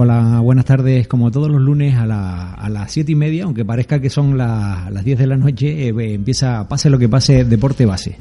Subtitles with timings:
[0.00, 1.08] Hola, buenas tardes.
[1.08, 4.38] Como todos los lunes a, la, a las siete y media, aunque parezca que son
[4.38, 8.16] la- las 10 de la noche, eh, empieza Pase lo que pase, Deporte Base.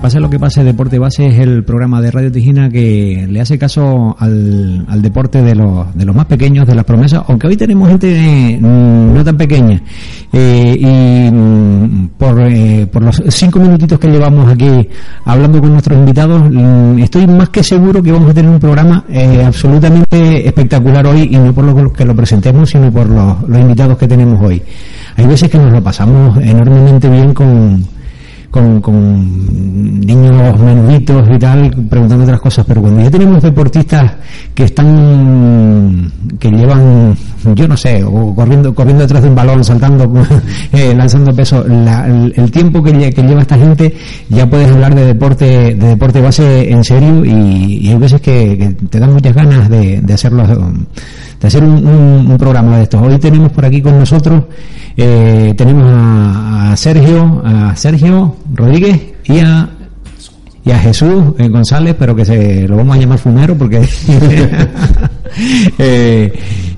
[0.00, 3.58] Pase lo que pase, Deporte Base es el programa de Radio Tijina que le hace
[3.58, 7.56] caso al, al deporte de los, de los más pequeños, de las promesas, aunque hoy
[7.56, 9.80] tenemos gente mm, no tan pequeña.
[10.32, 14.88] Eh, y mm, por, eh, por los cinco minutitos que llevamos aquí
[15.24, 19.04] hablando con nuestros invitados, mm, estoy más que seguro que vamos a tener un programa
[19.08, 23.58] eh, absolutamente espectacular hoy y no por lo que lo presentemos, sino por los, los
[23.58, 24.62] invitados que tenemos hoy.
[25.16, 27.95] Hay veces que nos lo pasamos enormemente bien con
[28.56, 34.12] con, con niños menuditos y tal, preguntando otras cosas, pero cuando ya tenemos deportistas
[34.54, 37.14] que están, que llevan,
[37.54, 40.10] yo no sé, o corriendo, corriendo detrás de un balón, saltando,
[40.72, 43.94] eh, lanzando peso, la- el, tiempo que, lle- que lleva esta gente,
[44.30, 48.98] ya puedes hablar de deporte, de deporte base en serio y, hay veces que, te
[48.98, 50.44] dan muchas ganas de hacerlo,
[51.40, 53.00] de hacer un, un- programa de estos.
[53.02, 54.44] Hoy tenemos por aquí con nosotros,
[54.96, 59.68] eh, tenemos a, Sergio, a Sergio Rodríguez y a
[60.64, 63.86] y a Jesús eh, González, pero que se lo vamos a llamar Fumero porque
[65.78, 66.32] eh,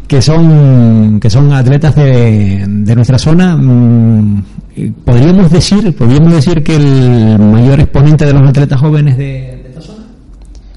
[0.06, 3.56] que son que son atletas de, de nuestra zona.
[3.56, 4.42] mm,
[4.76, 9.57] eh, podríamos decir, podríamos decir que el mayor exponente de los atletas jóvenes de.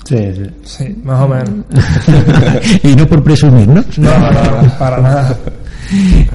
[0.06, 0.44] Sí, sí.
[0.64, 1.66] Sí, más o menos.
[2.84, 3.84] y no por presumir, ¿no?
[3.98, 5.38] No, no, no, para nada.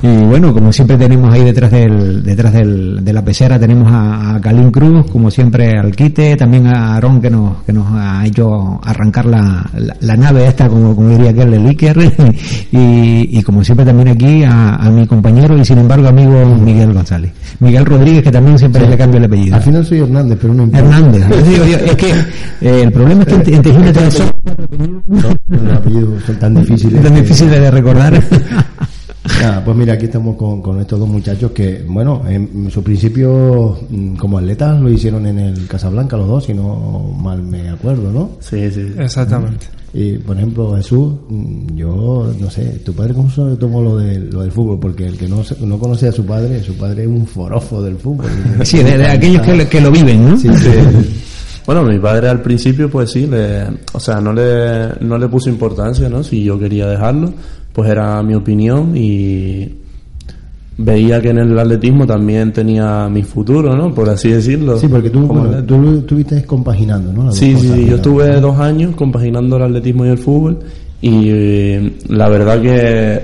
[0.02, 4.36] Y bueno, como siempre tenemos ahí detrás del, detrás del, de la pecera tenemos a,
[4.36, 8.24] a Calín Cruz, como siempre al quite, también a Aarón que nos, que nos ha
[8.26, 11.96] hecho arrancar la, la, la nave esta, como, como diría aquel, el Iker,
[12.72, 16.92] y, y como siempre también aquí a, a mi compañero y sin embargo amigo Miguel
[16.92, 17.32] González.
[17.60, 19.56] Miguel Rodríguez, que también siempre le cambio el apellido.
[19.56, 20.84] Al final soy Hernández, pero no importa.
[20.86, 21.28] Hernández.
[21.28, 24.30] Yo digo, yo, es que eh, el problema es que en, en Tejina te son
[25.74, 27.02] apellidos tan difíciles.
[27.02, 28.22] tan difíciles de recordar.
[29.40, 33.76] Nada, pues mira, aquí estamos con, con estos dos muchachos que, bueno, en su principio
[33.90, 38.10] mm, como atletas lo hicieron en el Casablanca los dos, si no mal me acuerdo,
[38.12, 38.30] ¿no?
[38.40, 38.92] Sí, sí.
[38.98, 39.66] Exactamente.
[39.92, 44.20] Y, por ejemplo, Jesús, mm, yo no sé, tu padre cómo se tomó lo, de,
[44.20, 47.02] lo del fútbol, porque el que no, se- no conoce a su padre, su padre
[47.02, 48.26] es un forofo del fútbol.
[48.64, 50.36] Sí, de, de aquellos que, lo- que lo viven, ¿no?
[50.36, 50.68] Sí, sí.
[51.66, 55.50] Bueno, mi padre al principio, pues sí, le, o sea, no le, no le puso
[55.50, 56.22] importancia, ¿no?
[56.22, 57.32] Si yo quería dejarlo,
[57.76, 59.68] pues era mi opinión y
[60.78, 63.92] veía que en el atletismo también tenía mi futuro, ¿no?
[63.94, 64.78] Por así decirlo.
[64.78, 67.32] Sí, porque tú, bueno, tú lo estuviste compaginando, ¿no?
[67.32, 70.58] Sí, sí, sí, yo estuve dos años compaginando el atletismo y el fútbol
[71.02, 73.20] y eh, la verdad que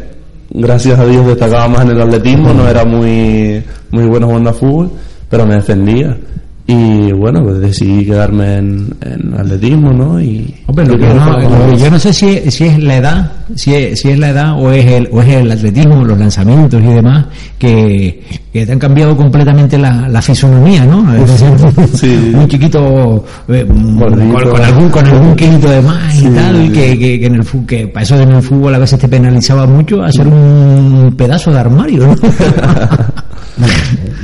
[0.51, 4.55] gracias a Dios destacaba más en el atletismo, no era muy, muy bueno jugando a
[4.55, 4.91] fútbol,
[5.31, 6.17] pero me defendía.
[6.65, 10.21] Y bueno, pues decidí quedarme en, en atletismo, ¿no?
[10.21, 13.33] Y Hombre, lo que no- lo que yo no sé si, si es la edad,
[13.55, 16.81] si es, si es la edad o es el, o es el atletismo, los lanzamientos
[16.83, 17.27] y demás,
[17.59, 18.23] que,
[18.53, 21.15] que te han cambiado completamente la, la fisonomía, ¿no?
[21.15, 21.49] Es decir,
[21.95, 22.33] Sí.
[22.35, 24.21] Un chiquito eh, con,
[24.63, 28.03] algún, con algún kilito de más y tal, que, que, que en el que para
[28.05, 32.15] eso en el fútbol a veces te penalizaba mucho hacer un pedazo de armario, ¿no?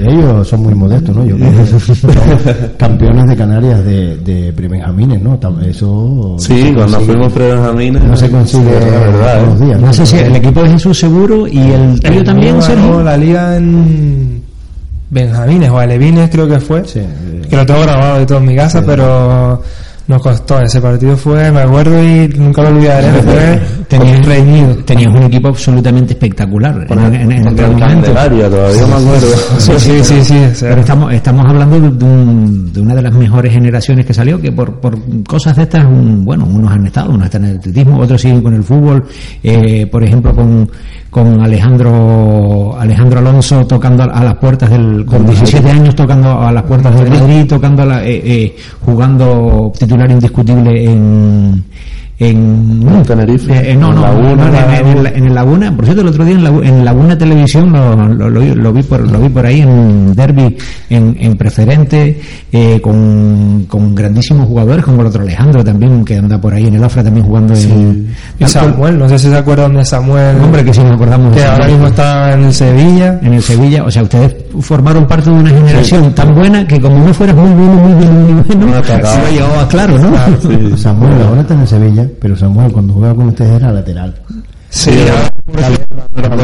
[0.00, 1.24] Ellos son muy modestos, ¿no?
[1.26, 2.10] Yo creo que son
[2.78, 5.38] campeones de Canarias de, de prebenjamines, ¿no?
[5.68, 8.04] Eso Sí, se cuando consigue- fuimos pre-benjamines.
[8.04, 8.70] no se consigue
[9.12, 9.64] verdad, todos los ¿eh?
[9.66, 9.80] días.
[9.80, 13.02] No sé si el equipo de Jesús seguro y el tuyo también, Sergio.
[13.02, 14.42] la liga en
[15.10, 16.84] Benjamines o Alevines creo que fue.
[16.84, 17.00] Sí,
[17.48, 19.62] Que lo tengo grabado y todo en mi casa, pero
[20.08, 20.60] nos costó.
[20.60, 24.74] Ese partido fue, me acuerdo y nunca lo olvidaré, fue Tenías, reñido.
[24.84, 27.54] tenías un equipo absolutamente espectacular en, en- en el
[28.50, 29.26] todavía me acuerdo.
[29.58, 30.36] Sí, sí, sí, sí.
[30.60, 34.50] Pero estamos, estamos hablando de, un- de una de las mejores generaciones que salió, que
[34.52, 37.98] por, por cosas de estas, un- bueno, unos han estado, unos están en el atletismo,
[37.98, 39.04] otros siguen con el fútbol,
[39.42, 40.70] eh, por ejemplo, con,
[41.10, 46.52] con Alejandro, Alejandro Alonso tocando a, a las puertas del, con 17 años tocando a
[46.52, 51.64] las puertas del Madrid, tocando a la- eh, eh, jugando titular indiscutible en,
[52.20, 54.50] en, En Tenerife, eh, no, en no, Laguna.
[54.50, 57.16] no, en, en la- en el Laguna, por cierto, el otro día en, en Laguna
[57.16, 60.56] Televisión lo, lo, lo- lo vi por lo vi por ahí en Derby,
[60.90, 66.40] en, en preferente, eh, con, con grandísimos jugadores, como el otro Alejandro también, que anda
[66.40, 68.08] por ahí en el Afra también jugando en
[68.40, 71.40] Y Samuel, no sé si se acuerdan de Samuel, Hombre, que si nos acordamos de
[71.40, 73.20] que ahora mismo está en el Sevilla.
[73.22, 76.98] en el Sevilla, o sea, ustedes formaron parte de una generación tan buena que como
[77.06, 79.22] no fueras muy bueno, muy bueno, muy bueno, No te acabas.
[79.24, 80.16] lo llevabas claro, ¿no?
[80.40, 80.76] Sí.
[80.76, 84.14] Samuel ahora está en Sevilla, pero Samuel cuando jugaba con ustedes era lateral.
[84.70, 84.90] Sí,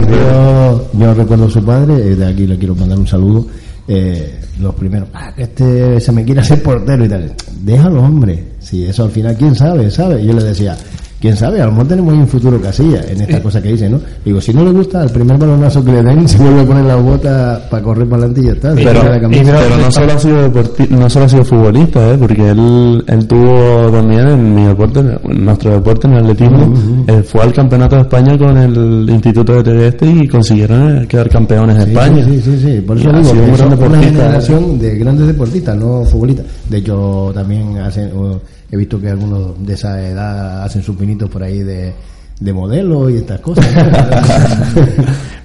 [0.08, 3.46] Yo, yo recuerdo a su padre, eh, de aquí le quiero mandar un saludo.
[3.86, 7.34] eh, los primeros, ah, que este se me quiere hacer portero y tal.
[7.60, 8.52] Déjalo, hombre.
[8.60, 10.22] Si eso al final, quién sabe, ¿sabe?
[10.22, 10.76] Y yo le decía,
[11.24, 13.98] quién sabe, a lo mejor tenemos un futuro casilla en esta cosa que dice, ¿no?
[14.22, 16.84] Digo, si no le gusta, el primer balonazo que le den, se vuelve a poner
[16.84, 18.74] la bota para correr para adelante y ya está.
[18.74, 20.52] Pero, no solo ha sido
[20.90, 22.18] no solo ha sido futbolista, ¿eh?
[22.18, 26.74] porque él, él tuvo también en mi deporte, en nuestro deporte, en el atletismo,
[27.06, 31.30] él fue al campeonato de España con el Instituto de Tegueste y consiguieron eh, quedar
[31.30, 32.24] campeones de Sí, España.
[32.26, 32.80] Sí, sí, sí.
[32.82, 34.04] Por eso digo sido un gran una ¿eh?
[34.04, 36.44] generación de grandes deportistas, no futbolistas.
[36.68, 38.38] De hecho, también hacen, o
[38.74, 41.92] he visto que algunos de esa edad hacen sus pinitos por ahí de,
[42.40, 43.66] de modelo y estas cosas.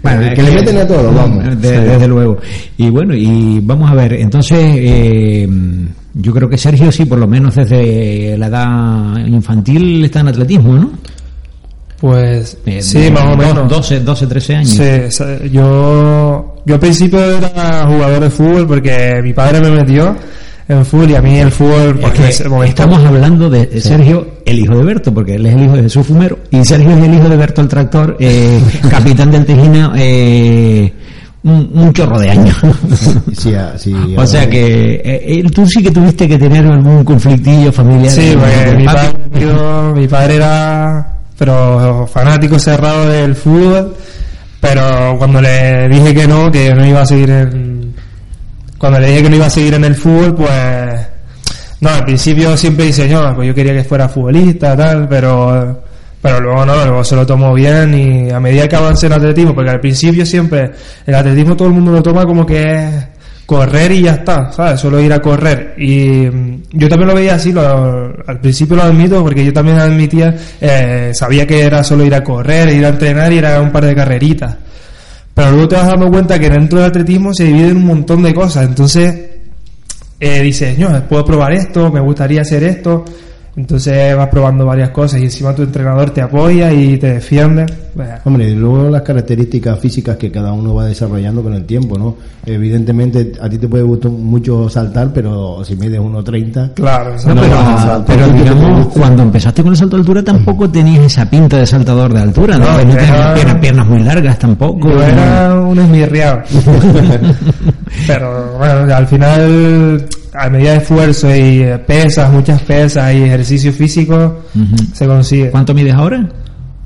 [0.01, 1.61] Bueno, que, le meten a todo, vamos.
[1.61, 2.37] De- Desde luego.
[2.77, 5.45] Y bueno, y vamos a ver, entonces, eh,
[6.13, 10.73] yo creo que Sergio sí, por lo menos desde la edad infantil está en atletismo,
[10.75, 10.91] ¿no?
[11.99, 13.67] pues Eh, sí, más o menos.
[13.67, 14.69] 12, 12, 13 años.
[14.69, 20.15] Sí, yo, yo al principio era jugador de fútbol porque mi padre me metió
[20.69, 22.19] en fútbol y a mí el fútbol Es porque
[22.61, 25.81] que estamos hablando de Sergio, el hijo de Berto, porque él es el hijo de
[25.83, 29.91] Jesús Fumero, y Sergio es el hijo de Berto el Tractor, eh, capitán del Tejina,
[29.97, 30.93] eh,
[31.43, 32.55] un, un chorro de años.
[33.35, 37.03] Sí, ah, sí, o sea que eh, eh, tú sí que tuviste que tener algún
[37.03, 38.11] conflictillo familiar.
[38.11, 43.95] Sí, con mi padre, yo- mi padre era pero fanático cerrado del fútbol,
[44.59, 47.68] pero cuando le dije que no, que no iba a seguir en
[48.79, 51.07] cuando le dije que no iba a seguir en el fútbol, pues
[51.81, 55.83] no, al principio siempre dice, no, pues yo quería que fuera futbolista, tal, pero
[56.21, 59.55] pero luego no, luego se lo tomó bien y a medida que avancé en atletismo,
[59.55, 60.71] porque al principio siempre
[61.05, 62.93] el atletismo todo el mundo lo toma como que es
[63.45, 64.79] correr y ya está, ¿sabes?
[64.81, 65.73] Solo ir a correr.
[65.77, 69.79] Y mm, yo también lo veía así, lo- al principio lo admito, porque yo también
[69.79, 73.71] admitía, eh, sabía que era solo ir a correr, ir a entrenar y era un
[73.71, 74.55] par de carreritas.
[75.39, 78.21] Pero luego te vas dando cuenta que dentro del atletismo se divide en un montón
[78.23, 78.65] de cosas.
[78.65, 79.15] Entonces,
[80.19, 83.05] eh, dices, no, puedo probar esto, me gustaría hacer esto.
[83.59, 87.65] Entonces vas probando varias cosas y encima tu entrenador te apoya y te defiende.
[87.93, 91.97] Bueno, Hombre, y luego las características físicas que cada uno va desarrollando con el tiempo,
[91.97, 92.15] ¿no?
[92.45, 96.73] Evidentemente a ti te puede gustar mucho saltar, pero si mides 1.30...
[96.73, 101.03] claro, No, pero, no- pero digamos, cuando empezaste con el salto de altura tampoco tenías
[101.03, 102.63] esa pinta de saltador de altura, ¿no?
[102.63, 104.89] No, no tenías era- piernas, piernas muy largas tampoco.
[104.89, 106.39] Yo era un esmirriado.
[108.07, 113.71] Pero bueno, al final, a medida de esfuerzo y eh, pesas, muchas pesas y ejercicio
[113.73, 114.39] físico,
[114.93, 115.49] se consigue.
[115.51, 116.27] ¿Cuánto mides ahora?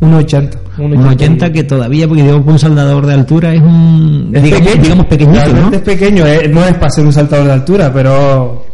[0.02, 0.50] 1,80.
[0.78, 4.84] Un 80 que todavía, porque digo, un saltador de altura es un, Es digamos, pequeño.
[4.84, 5.72] digamos pequeñito, ¿no?
[5.72, 8.66] Es pequeño, eh, no es para ser un saltador de altura, pero,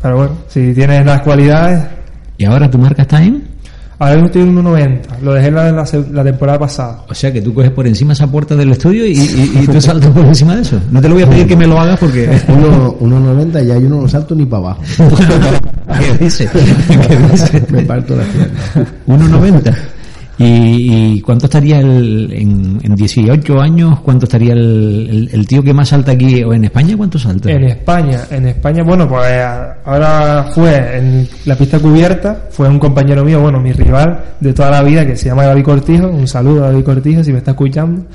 [0.00, 1.84] pero bueno, si tienes las cualidades.
[2.38, 3.44] Y ahora tu marca está en,
[3.98, 5.00] Ahora mismo estoy en 1,90.
[5.22, 7.02] Lo dejé la, la, se- la temporada pasada.
[7.08, 9.80] o sea que tú coges por encima esa puerta del estudio y, y, y tú
[9.80, 10.78] saltas por encima de eso.
[10.90, 12.28] No te lo voy a pedir que me lo hagas porque...
[12.48, 14.82] Uno, 1.90 y ahí uno no salto ni para abajo.
[16.18, 16.48] ¿Qué dice?
[17.08, 17.62] ¿Qué dice?
[17.70, 18.92] Me parto las piernas.
[19.06, 19.74] 1,90.
[20.38, 20.75] ¿Y, ¿Y
[21.26, 25.88] cuánto estaría el, en, en 18 años, cuánto estaría el, el, el tío que más
[25.90, 27.50] salta aquí, o en España, cuánto salta?
[27.50, 29.24] En España, en España, bueno, pues
[29.84, 34.70] ahora fue en la pista cubierta, fue un compañero mío, bueno, mi rival de toda
[34.70, 37.50] la vida, que se llama David Cortijo, un saludo a David Cortijo si me está
[37.50, 38.06] escuchando,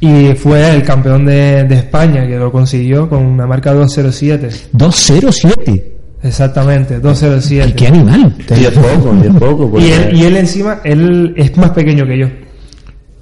[0.00, 5.92] y fue el campeón de, de España, que lo consiguió con una marca 207, 207.
[6.22, 7.74] exactamente, 207.
[7.76, 8.34] ¿Qué animal?
[8.50, 9.70] Y es poco, y es poco.
[9.70, 12.26] porque- Y él, y él encima, él es más pequeño que yo.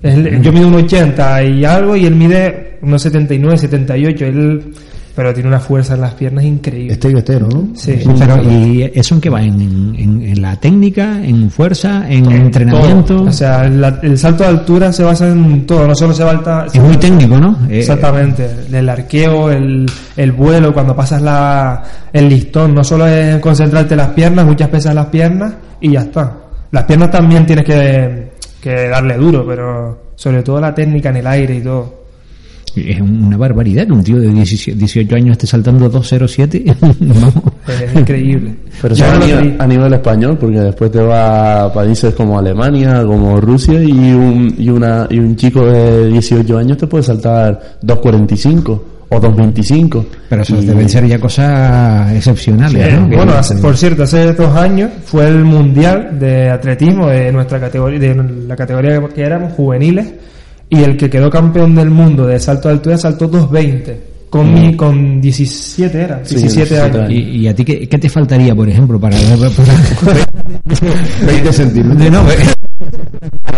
[0.04, 4.24] Él- yo mido un 80 y algo y él mide unos 79, 78.
[4.26, 4.72] Él,
[5.16, 6.92] pero tiene una fuerza en las piernas increíble.
[6.94, 7.68] Estero, estero, ¿no?
[7.76, 8.00] Sí.
[8.18, 9.40] Pero, ¿y eso en qué va?
[9.42, 9.60] ¿En,
[9.96, 13.14] en, en la técnica, en fuerza, en, En entrenamiento?
[13.18, 13.24] todo.
[13.28, 16.66] O sea, la- el salto de altura se basa en todo, no solo se falta.
[16.66, 17.56] es muy técnico, ¿no?
[17.70, 21.80] Eh, Exactamente, el arqueo, el, el vuelo, cuando pasas la,
[22.12, 25.92] el listón, no solo es concentrarte en las piernas, muchas pesas en las piernas y
[25.92, 26.38] ya está.
[26.72, 28.32] Las piernas también tienes que,
[28.64, 32.04] que darle duro, pero sobre todo la técnica en el aire y todo.
[32.74, 36.64] es una barbaridad que un tío de 17 18 años esté saltando 207.
[36.80, 37.34] Vamos.
[37.68, 38.54] Es increíble.
[38.80, 43.82] Pero nivel, a nivel español, porque después te va a países como Alemania, como Rusia,
[43.82, 49.20] y un, y una, y un chico de 18 años te puede saltar 2.45 o
[49.20, 50.04] 2.25.
[50.28, 53.08] Pero eso Y- deben ser ya cosas excepcionales, ¿no?
[53.08, 57.98] Bueno, hace- por cierto, hace dos años fue el mundial de atletismo de nuestra categoría,
[57.98, 58.14] de
[58.48, 60.06] la categoría que éramos juveniles,
[60.70, 63.96] y el que quedó campeón del mundo de salto de altura saltó 2.20
[64.30, 67.10] con mi, con 17 era, Sí, 17 17 años.
[67.12, 69.16] ¿Y, y a ti qué, qué te faltaría, por ejemplo, para...
[70.04, 70.16] para-
[71.26, 72.26] 20 centímetros.
[72.26, 72.34] de,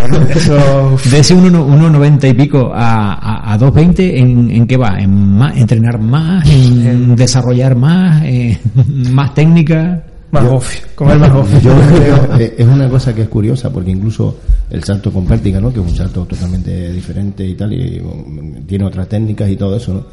[0.09, 4.99] no, Eso de ese 1,90 y pico a, a, a 2,20, ¿en, ¿en qué va?
[4.99, 6.49] ¿En más, entrenar más?
[6.49, 8.23] ¿En desarrollar más?
[8.25, 8.59] eh,
[9.13, 10.03] ¿Más técnica?
[10.33, 11.49] más off, comer más off.
[11.63, 14.37] Yo creo, eh, es una cosa que es curiosa porque incluso
[14.69, 15.73] el salto con pértiga, ¿no?
[15.73, 19.77] que es un salto totalmente diferente y tal, y um, tiene otras técnicas y todo
[19.77, 20.05] eso, ¿no?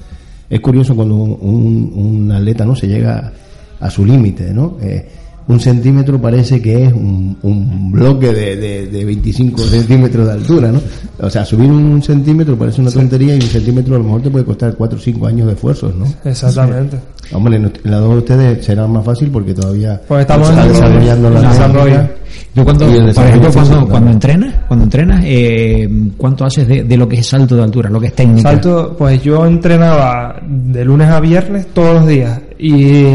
[0.50, 3.34] Es curioso cuando un, un- un atleta no se llega
[3.80, 4.78] a su límite, ¿no?
[4.82, 5.10] Eh,
[5.48, 10.72] un centímetro parece que es un, un bloque de, de, de 25 centímetros de altura,
[10.72, 10.82] ¿no?
[11.20, 14.30] O sea, subir un centímetro parece una tontería y un centímetro a lo mejor te
[14.30, 16.06] puede costar 4 o 5 años de esfuerzos, ¿no?
[16.24, 17.00] Exactamente.
[17.32, 20.74] Hombre, en la dos de ustedes será más fácil porque todavía Pues estamos está en
[20.74, 22.10] desarrollando la desarrollo.
[22.56, 26.98] Yo cuando, por desarrollo ejemplo, cuando, cuando entrenas, cuando entrenas, eh, ¿cuánto haces de, de
[26.98, 28.52] lo que es salto de altura, lo que es técnica?
[28.52, 33.06] Salto, pues yo entrenaba de lunes a viernes todos los días y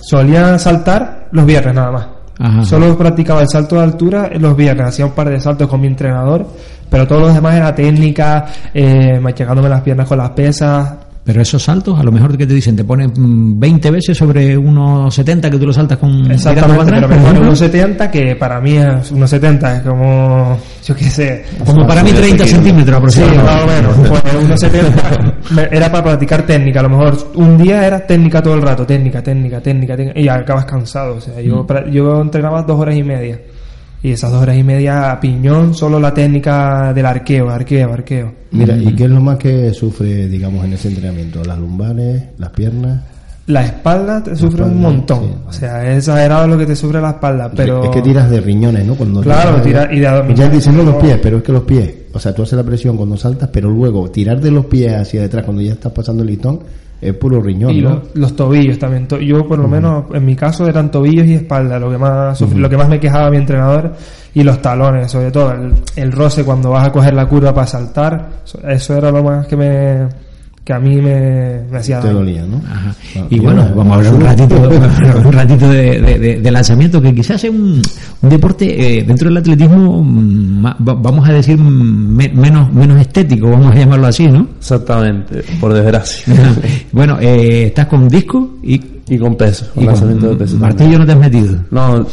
[0.00, 2.06] solía saltar los viernes nada más.
[2.38, 2.64] Ajá.
[2.64, 5.86] Solo practicaba el salto de altura los viernes, hacía un par de saltos con mi
[5.86, 6.46] entrenador,
[6.90, 10.94] pero todos los demás era técnica, eh, machagándome las piernas con las pesas.
[11.26, 14.56] Pero esos saltos, a lo mejor que te dicen, te ponen mm, 20 veces sobre
[14.56, 17.42] unos 70 que tú lo saltas con Exactamente, para pero atrás, me por pone ejemplo.
[17.48, 22.04] unos 70 que para mí es unos 70, es como, yo qué sé, Como para
[22.04, 23.42] mí 30 centímetros Sí, aproximadamente.
[23.42, 24.08] más o menos.
[24.22, 26.78] Pues unos 70 me- era para practicar técnica.
[26.78, 30.28] A lo mejor un día era técnica todo el rato, técnica, técnica, técnica, técnica, y
[30.28, 31.16] acabas cansado.
[31.16, 31.90] O sea, yo, Mm.
[31.90, 33.40] yo entrenaba dos horas y media.
[34.02, 38.32] Y esas dos horas y media a piñón, solo la técnica del arqueo, arqueo, arqueo.
[38.52, 41.42] Mira, ¿y qué es lo más que sufre, digamos, en ese entrenamiento?
[41.44, 43.02] ¿Las lumbares, las piernas?
[43.48, 45.20] La espalda te sufre un montón.
[45.24, 45.30] sí.
[45.48, 47.84] O sea, es exagerado lo que te sufre la espalda, pero...
[47.84, 48.94] Es que tiras de riñones, ¿no?
[48.96, 50.38] Cuando Claro, tiras tira- y de abdominales.
[50.38, 52.64] Ya dicen no, los pies, pero es que los pies, o sea, tú haces la
[52.64, 56.22] presión cuando saltas, pero luego tirar de los pies hacia detrás cuando ya estás pasando
[56.22, 56.58] el listón
[57.00, 57.90] es puro riñón, Y ¿no?
[57.90, 59.06] los, los tobillos también.
[59.08, 62.56] Yo, por lo menos, en mi caso, eran tobillos y espalda, lo que más sufrí-
[62.58, 63.92] lo que más me quejaba mi entrenador,
[64.34, 65.52] y los talones, sobre todo.
[65.52, 68.28] El, el roce cuando vas a coger la curva para saltar,
[68.68, 70.08] eso era lo más que me
[70.66, 72.18] que a mí me, me hacía Te daño.
[72.18, 72.56] dolía, ¿no?
[72.68, 72.92] Ajá.
[73.18, 74.68] Ah, Y y bueno, vamos a hablar un ratito,
[75.24, 77.80] un ratito de, de- de- de lanzamiento, que quizás es un,
[78.22, 83.48] un deporte eh, dentro del atletismo, mm, vamos a decir, mm, me- menos, menos estético,
[83.48, 84.48] vamos a llamarlo así, ¿no?
[84.58, 86.24] Exactamente, por desgracia.
[86.90, 90.56] bueno, eh, estás con disco y, y con peso, con y lanzamiento de peso.
[90.56, 90.98] martillo también.
[90.98, 91.58] no te has metido.
[91.70, 92.06] No,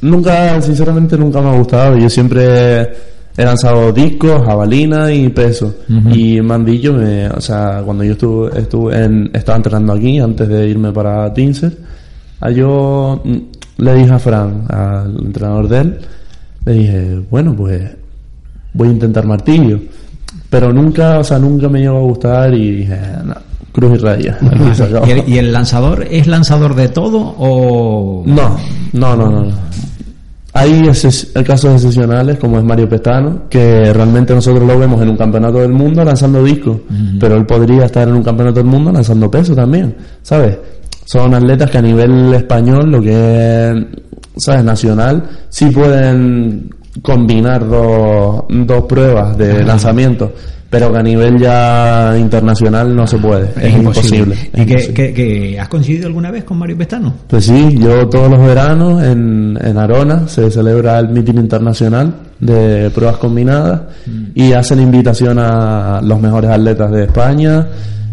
[0.00, 1.96] nunca, sinceramente nunca me ha gustado.
[1.96, 5.74] Yo siempre he lanzado discos, jabalina y peso.
[6.12, 10.68] Y mandillo, me, o sea, cuando yo estuve, estuve en, estaba entrenando aquí antes de
[10.68, 11.76] irme para Tinser,
[12.40, 15.98] a yo mm, le dije a Fran, al entrenador de él,
[16.66, 17.82] le dije, bueno, pues
[18.74, 19.80] voy a intentar martillo.
[20.50, 23.34] Pero nunca, o sea, nunca me llegó a gustar y dije, no,
[23.72, 24.38] cruz y raya.
[25.06, 28.22] ¿Y el, y el lanzador es lanzador de todo o...?
[28.26, 28.58] No,
[28.92, 29.52] no, no, no.
[30.54, 35.16] Hay exces- casos excepcionales como es Mario Pestano, que realmente nosotros lo vemos en un
[35.16, 36.76] campeonato del mundo lanzando discos,
[37.18, 40.58] pero él podría estar en un campeonato del mundo lanzando peso también, ¿sabes?
[41.06, 43.10] Son atletas que a nivel español, lo que
[43.70, 43.74] es,
[44.36, 44.62] ¿sabes?
[44.62, 50.32] Nacional, sí pueden combinar dos, dos pruebas de lanzamiento,
[50.72, 54.34] pero que a nivel ya internacional no se puede, es, imposible.
[54.34, 54.94] es ¿Y que, imposible.
[54.94, 57.12] que- que has coincidido alguna vez con Mario Pestano?
[57.28, 62.90] Pues sí, yo todos los veranos en, en Arona se celebra el meeting internacional de
[62.94, 63.82] pruebas combinadas
[64.34, 67.66] y hacen invitación a los mejores atletas de España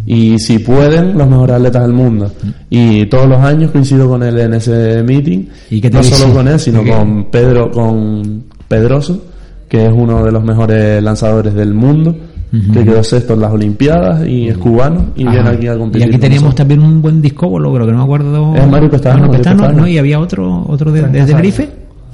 [0.05, 2.29] y si pueden los mejores atletas del mundo
[2.69, 6.15] y todos los años coincido con él en ese meeting ¿Y qué te no dice?
[6.15, 9.23] solo con él sino con Pedro con Pedroso
[9.69, 12.15] que es uno de los mejores lanzadores del mundo
[12.51, 16.03] que quedó sexto en las Olimpiadas y es cubano y viene aquí a Y competir
[16.03, 18.55] aquí con teníamos también un buen discóbolo, creo que no me acuerdo.
[18.55, 19.81] Es Mario Pestano, Mario Mario Pestano, Pestano.
[19.81, 19.87] ¿no?
[19.87, 21.25] Y había otro, otro de, de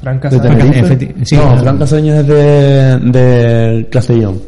[0.02, 1.16] Franca Tenerife.
[1.24, 1.36] Sí.
[1.36, 4.40] no, Fran Casañas es de, de Castellón.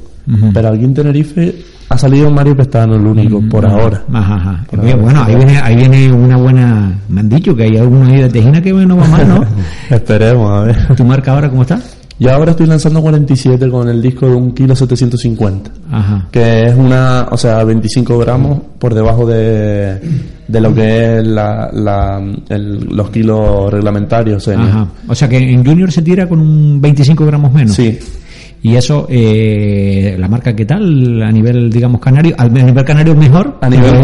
[0.53, 1.55] Pero aquí en Tenerife
[1.89, 4.03] ha salido Mario Pestano, el único, por ahora.
[4.11, 4.65] Ajá, ajá.
[4.69, 6.99] Por ahora, bueno, ahí viene, ahí viene una buena.
[7.07, 9.45] Me han dicho que hay algunos ahí de Tejina que no va mal, ¿no?
[9.89, 10.95] Esperemos, a ver.
[10.95, 11.79] ¿Tu marca ahora cómo está?
[12.19, 16.27] Yo ahora estoy lanzando 47 con el disco de un kilo 750, Ajá.
[16.31, 19.99] que es una, o sea, 25 gramos por debajo de,
[20.47, 22.19] de lo que es la, la-
[22.49, 24.47] el- los kilos reglamentarios.
[24.47, 24.87] Ajá.
[25.07, 27.75] O sea que en Junior se tira con un 25 gramos menos.
[27.75, 27.99] Sí,
[28.67, 31.23] Y eso, eh, la marca, ¿qué tal?
[31.23, 32.35] A nivel, digamos, canario.
[32.37, 33.57] Al a nivel canario es mejor.
[33.61, 34.01] A nivel,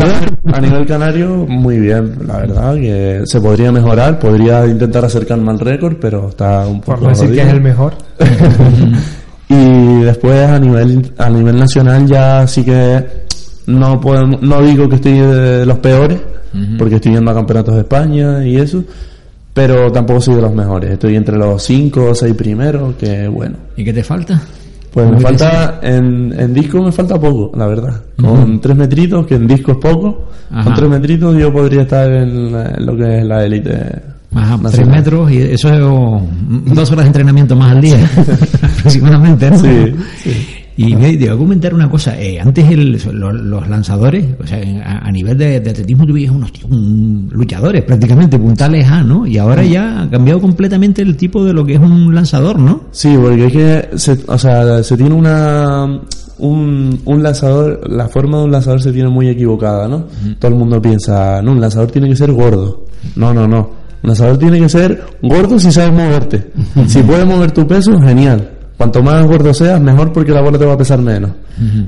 [0.53, 5.59] a nivel canario, muy bien, la verdad, que se podría mejorar, podría intentar acercarme al
[5.59, 7.95] récord, pero está un Por poco no decir que es el mejor.
[9.49, 13.05] y después a nivel, a nivel nacional ya sí que
[13.67, 16.21] no podemos, no digo que estoy de los peores,
[16.77, 18.81] porque estoy yendo a campeonatos de España y eso,
[19.53, 23.55] pero tampoco soy de los mejores, estoy entre los 5 o 6 primeros, que bueno.
[23.77, 24.41] ¿Y qué te falta?
[24.91, 28.01] Pues me falta, en, en disco me falta poco, la verdad.
[28.15, 30.65] Con tres metritos, que en disco es poco, Ajá.
[30.65, 33.73] con tres metritos yo podría estar en, la- en lo que es la élite.
[34.35, 34.95] Ajá, tres nacional.
[34.95, 36.21] metros y eso es oh,
[36.65, 37.97] dos horas de entrenamiento más al día,
[38.79, 39.57] aproximadamente, ¿no?
[39.59, 39.95] Sí,
[40.75, 44.59] Y te voy a comentar una cosa, eh, antes el- lo- los, lanzadores, o sea,
[44.83, 49.27] a, a nivel de, de atletismo tú unos tíos, un- luchadores prácticamente, puntales A, ¿no?
[49.27, 52.85] Y ahora ya ha cambiado completamente el tipo de lo que es un lanzador, ¿no?
[52.91, 56.01] Sí, porque es que, se, o sea, se tiene una,
[56.39, 60.05] un, un lanzador, la forma de un lanzador se tiene muy equivocada, ¿no?
[60.39, 62.85] Todo el mundo piensa, no, un lanzador tiene que ser gordo.
[63.15, 63.69] No, no, no.
[64.01, 66.51] Un lanzador tiene que ser gordo si sabes moverte.
[66.87, 68.49] si puedes mover tu peso, genial.
[68.77, 71.31] Cuanto más gordo seas, mejor porque la bola te va a pesar menos.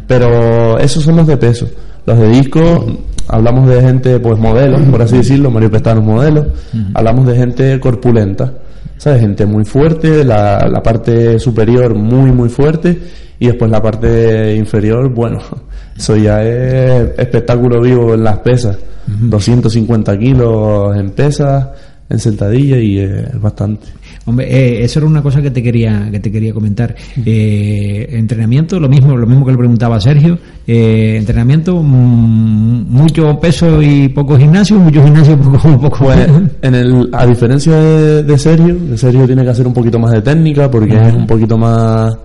[0.08, 1.68] Pero esos son los de peso.
[2.06, 2.86] Los de disco,
[3.28, 6.46] hablamos de gente, pues modelos, por así decirlo, Mario Pestano es modelo.
[6.94, 8.54] Hablamos de gente corpulenta.
[8.98, 9.22] ¿Sabes?
[9.22, 12.98] Gente muy fuerte, la, la parte superior muy, muy fuerte.
[13.40, 15.40] Y después la parte inferior, bueno,
[15.98, 18.78] eso ya es espectáculo vivo en las pesas.
[19.08, 21.68] 250 kilos en pesas,
[22.10, 23.88] en sentadilla y es bastante.
[24.28, 26.96] Hombre, eh, eso era una cosa que te quería que te quería comentar.
[27.24, 30.40] Eh, entrenamiento, lo mismo, lo mismo que le preguntaba a Sergio.
[30.66, 36.06] Eh, entrenamiento, mm, mucho peso y poco gimnasio, mucho gimnasio y poco, poco.
[36.06, 36.28] Pues
[36.62, 40.12] en el, a diferencia de, de Sergio, de Sergio tiene que hacer un poquito más
[40.12, 42.18] de técnica porque es un poquito más,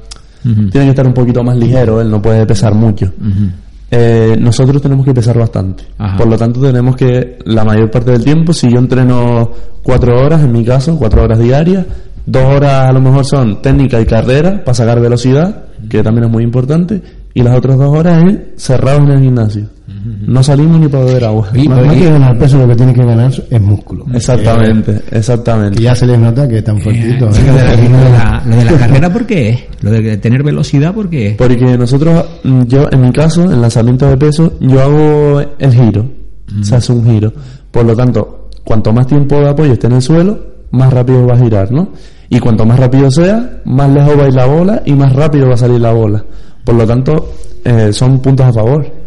[0.43, 3.13] tiene que estar un poquito más ligero, él no puede pesar mucho.
[3.21, 3.70] Ujú.
[3.91, 5.85] Eh, nosotros tenemos que pesar bastante.
[5.99, 6.17] Ajá.
[6.17, 9.51] Por lo tanto, tenemos que, la mayor parte del tiempo, si yo entreno
[9.83, 11.87] cuatro horas, en mi caso, cuatro horas diarias,
[12.25, 16.31] dos horas a lo mejor son técnica y carrera para sacar velocidad, que también es
[16.31, 17.03] muy importante,
[17.35, 19.65] y las otras dos horas es cerrados en el gimnasio.
[20.27, 21.49] No salimos ni para beber agua.
[21.55, 24.07] Y- Más, que ganar peso, lo que tiene que ganar es músculo.
[24.15, 25.83] Exactamente, Que exactamente.
[25.83, 27.39] ya se les nota que están Eh, fuertitos.
[27.39, 29.61] lo, de la, lo de la- lo de la carrera, ¿por qué es?
[29.83, 31.37] Lo de tener velocidad, ¿por qué es?
[31.37, 36.07] Porque nosotros, mm, yo en mi caso, en lanzamiento de peso, yo hago el giro.
[36.63, 37.33] Se hace un giro.
[37.71, 40.39] Por lo tanto, cuanto más tiempo de apoyo esté en el suelo,
[40.71, 41.91] más rápido va a girar, ¿no?
[42.29, 45.49] Y cuanto más rápido sea, más lejos va a ir la bola y más rápido
[45.49, 46.25] va a salir la bola.
[46.65, 47.33] Por lo tanto,
[47.65, 49.00] eh, son puntos a favor.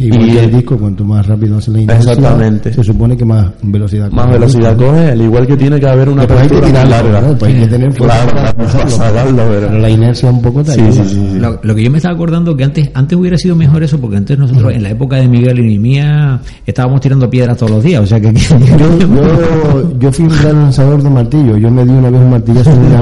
[0.00, 2.72] Igual Y- que el disco, cuanto más rápido hace la intensidad, Exactamente.
[2.72, 6.22] se supone que más velocidad Más velocidad coge, al igual que tiene que haber una
[6.22, 7.20] hay que apertura tirarlo, larga.
[7.20, 7.38] ¿no?
[7.38, 9.42] Pues hay que tener fuerza Claro, para pasarlo.
[9.48, 10.92] pero- Pero la inercia un poco te Sí, ayuda.
[11.04, 11.38] sí, sí, sí.
[11.38, 14.16] Lo, lo que yo me estaba acordando que antes antes hubiera sido mejor eso porque
[14.16, 18.00] antes nosotros en la época de Miguel y mía estábamos tirando piedras todos los días
[18.02, 21.56] o sea que Yo, yo, yo fui un gran lanzador de martillo.
[21.58, 23.00] Yo me di una vez un martillazo en una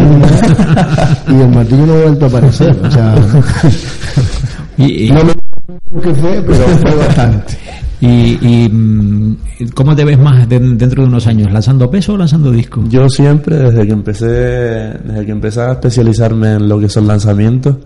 [1.39, 2.77] y el martillo no ha vuelto a aparecer.
[2.83, 3.15] O sea,
[4.77, 5.33] y, y- no me
[6.03, 7.55] qué fue, pero fue bastante.
[8.01, 9.37] y- y, mm,
[9.75, 13.09] cómo te ves más de- dentro de unos años lanzando peso o lanzando disco Yo
[13.09, 17.77] siempre, desde que empecé, desde que empecé a especializarme en lo que son lanzamientos,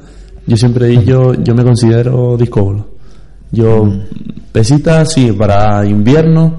[0.46, 2.88] yo siempre yo, yo me considero discóbolo.
[3.52, 3.86] Yo,
[4.50, 6.56] pesita, sí, para invierno,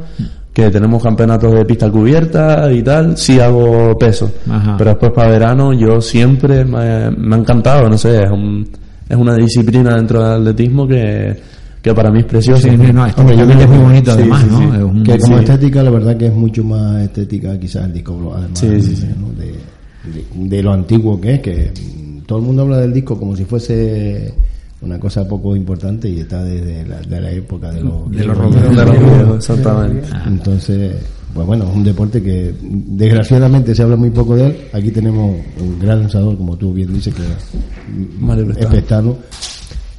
[0.54, 4.32] que tenemos campeonatos de pista cubierta y tal, sí hago peso.
[4.50, 4.76] Ajá.
[4.78, 8.68] Pero después para verano, yo siempre me, me ha encantado, no sé, es, un-
[9.14, 11.36] es una disciplina dentro del atletismo que,
[11.82, 12.62] que para mí es preciosa.
[12.62, 14.58] Sí, estéticamente es muy bonito Sí, además sí, ¿no?
[14.58, 14.64] sí.
[14.78, 18.34] Es un- Que como estética, la verdad que es mucho más estética quizás el disco,
[18.36, 18.64] además.
[18.64, 18.70] ¿no?
[18.70, 23.18] de, de- de lo antiguo que es, que mm, todo el mundo habla del disco
[23.18, 24.34] como si fuese
[24.82, 28.38] una cosa poco importante y está desde la, de la época de los, De los
[28.54, 28.86] De
[29.24, 30.08] los exactamente.
[30.28, 30.92] Entonces,
[31.34, 34.58] pues bueno, es un deporte que desgraciadamente se habla muy poco de él.
[34.74, 38.68] Aquí tenemos un gran lanzador, como tú bien dices, que es.
[38.70, 39.18] Pestano,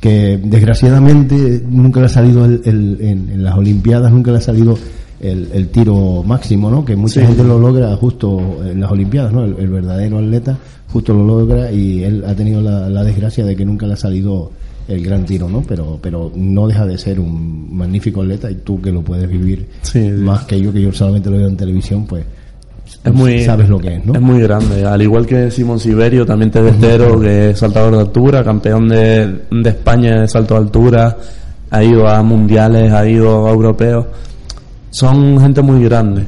[0.01, 4.41] que desgraciadamente nunca le ha salido el, el- en, en las Olimpiadas, nunca le ha
[4.41, 4.77] salido
[5.21, 6.85] el, el tiro máximo, ¿no?
[6.85, 7.27] Que mucha Sí.
[7.27, 9.45] gente lo logra justo en las Olimpiadas, ¿no?
[9.45, 10.59] El, el verdadero atleta
[10.93, 13.97] justo lo logra y él ha tenido la, la desgracia de que nunca le ha
[13.97, 14.51] salido
[14.89, 15.63] el gran tiro, ¿no?
[15.63, 19.67] Pero, pero no deja de ser un magnífico atleta y tú que lo puedes vivir
[19.83, 20.11] Sí, sí.
[20.11, 22.25] más que yo, que yo solamente lo veo en televisión, pues
[23.05, 24.15] Es muy, sabes lo que es, ¿no?
[24.15, 24.85] Es muy grande.
[24.85, 29.69] Al igual que Simón Siberio, también tedestero, que es saltador de altura, campeón de, de
[29.71, 31.17] España de salto de altura,
[31.71, 34.07] ha ido a mundiales, ha ido a europeos.
[34.91, 36.27] Son gente muy grande.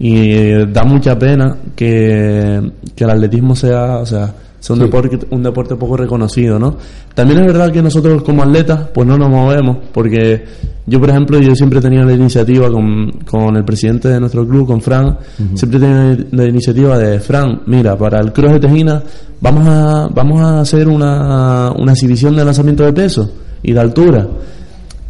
[0.00, 4.86] Y da mucha pena que, que el atletismo sea, o sea, sea un, Sí.
[4.86, 6.76] deporte, un deporte poco reconocido, ¿no?
[7.14, 10.44] También es verdad que nosotros como atletas, pues no nos movemos, porque
[10.86, 14.46] yo, por ejemplo, yo siempre he tenido la iniciativa con, con el presidente de nuestro
[14.46, 15.16] club, con Fran,
[15.54, 19.02] siempre he tenido la iniciativa de, Fran, mira, para el Cross de Tejina
[19.40, 23.30] vamos a, vamos a hacer una, una exhibición de lanzamiento de peso
[23.62, 24.26] y de altura.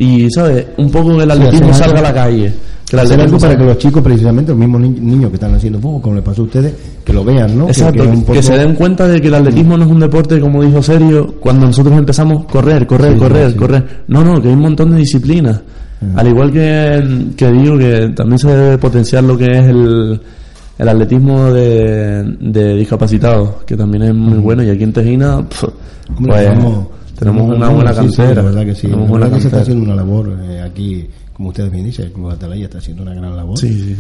[0.00, 0.66] Y, ¿sabes?
[0.76, 2.52] Un poco que el atletismo salga a la calle.
[2.90, 5.79] Que Hacer algo para que los chicos, precisamente los mismos ni- niños que están haciendo
[5.79, 6.72] fútbol, como les pasó a ustedes,
[7.05, 7.66] que lo vean, ¿no?
[7.66, 10.62] Que- Exacto, que, se den cuenta de que el atletismo no es un deporte, como
[10.62, 13.57] dijo Sergio, cuando nosotros empezamos correr, correr, Sí, correr, sí.
[13.59, 13.85] correr.
[14.09, 15.61] No, no, que hay un montón de disciplinas.
[16.14, 20.20] Al igual que, que digo que también se debe potenciar lo que es el,
[20.79, 24.62] el atletismo de, de discapacitados, que también es muy bueno.
[24.62, 25.72] Y aquí en Tejina, pues,
[27.18, 28.35] tenemos- una buena sí, cantera.
[28.35, 28.83] la verdad que sí.
[28.83, 31.85] Tenemos La buena verdad que se está haciendo una labor eh, aquí, como ustedes bien
[31.85, 33.59] dicen, el Club Atalaya está haciendo una gran labor.
[33.59, 33.96] Sí, sí.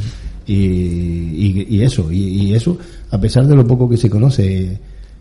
[0.46, 2.76] Y, y, y eso, y, y eso,
[3.10, 4.78] a pesar de lo poco que se conoce.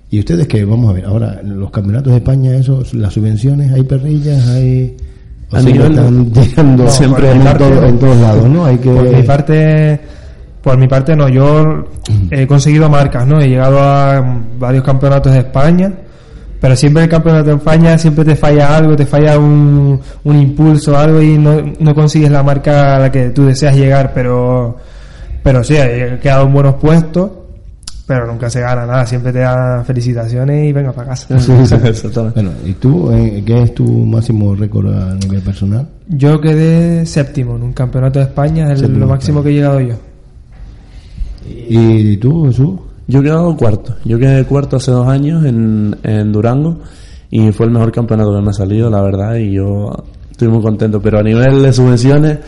[0.10, 3.84] Y ustedes que, vamos a ver, ahora, los campeonatos de España, eso, las subvenciones, hay
[3.84, 4.96] perrillas, hay...
[5.52, 8.66] O A sea, nivel- están tirando siempre en, parte, todo- en todos lados, ¿no?
[8.66, 8.90] Hay que...
[8.90, 10.00] Por mi parte,
[10.62, 11.86] por mi parte no, yo
[12.32, 13.42] he conseguido marcas, ¿no?
[13.42, 15.92] He llegado a varios campeonatos de España,
[16.60, 20.36] pero siempre en el campeonato de España siempre te falla algo, te falla un, un
[20.36, 24.78] impulso, algo y no, no consigues la marca a la que tú deseas llegar, pero,
[25.44, 27.32] pero sí, he quedado en buenos puestos,
[28.08, 31.38] pero nunca se gana nada, siempre te dan felicitaciones y venga para casa.
[31.40, 31.76] Sí, sí.
[32.34, 35.88] Bueno, ¿y tú, eh, qué es tu máximo récord a nivel personal?
[36.08, 39.96] Yo quedé séptimo en un campeonato de España, es lo máximo que he llegado yo.
[41.70, 42.80] ¿Y tú, Jesús?
[43.08, 43.96] Yo he quedado cuarto.
[44.04, 46.80] Yo quedé cuarto hace dos años en, en Durango
[47.30, 49.92] y fue el mejor campeonato que me ha salido, la verdad, y yo
[50.30, 51.02] estoy muy contento.
[51.02, 52.40] Pero a nivel de subvenciones,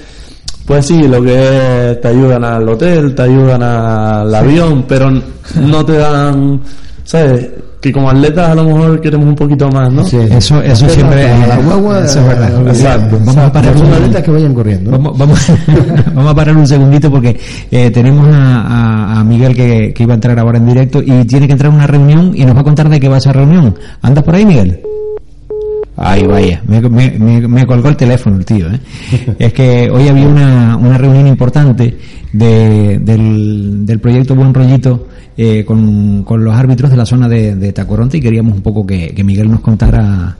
[0.65, 5.85] pues sí, lo que es, te ayudan al hotel, te ayudan al avión, pero no
[5.85, 6.61] te dan,
[7.03, 7.49] ¿sabes?
[7.81, 10.03] Que como atletas a lo mejor queremos un poquito más, ¿no?
[10.03, 10.17] Sí.
[10.17, 12.67] Eso, eso Pero siempre para la guagua, eso es verdad.
[12.67, 13.17] Exacto.
[13.19, 14.91] Vamos a parar Los un atletas que vayan corriendo.
[14.91, 15.51] Vamos, vamos,
[16.13, 17.39] vamos a parar un segundito porque
[17.71, 21.23] eh, tenemos a, a- a Miguel que, que iba a entrar ahora en directo y
[21.25, 23.31] tiene que entrar a una reunión y nos va a contar de qué va esa
[23.31, 23.73] reunión.
[24.01, 24.81] ¿Andas por ahí, Miguel?
[26.01, 28.67] Ay, vaya, me, me- me- me colgó el teléfono el tío.
[28.71, 28.79] ¿eh?
[29.37, 31.97] Es que hoy había una, una reunión importante
[32.33, 35.07] de- del, del proyecto Buen Rollito
[35.41, 38.85] eh, con, con los árbitros de la zona de, de Tacoronte y queríamos un poco
[38.85, 40.35] que, que Miguel nos contara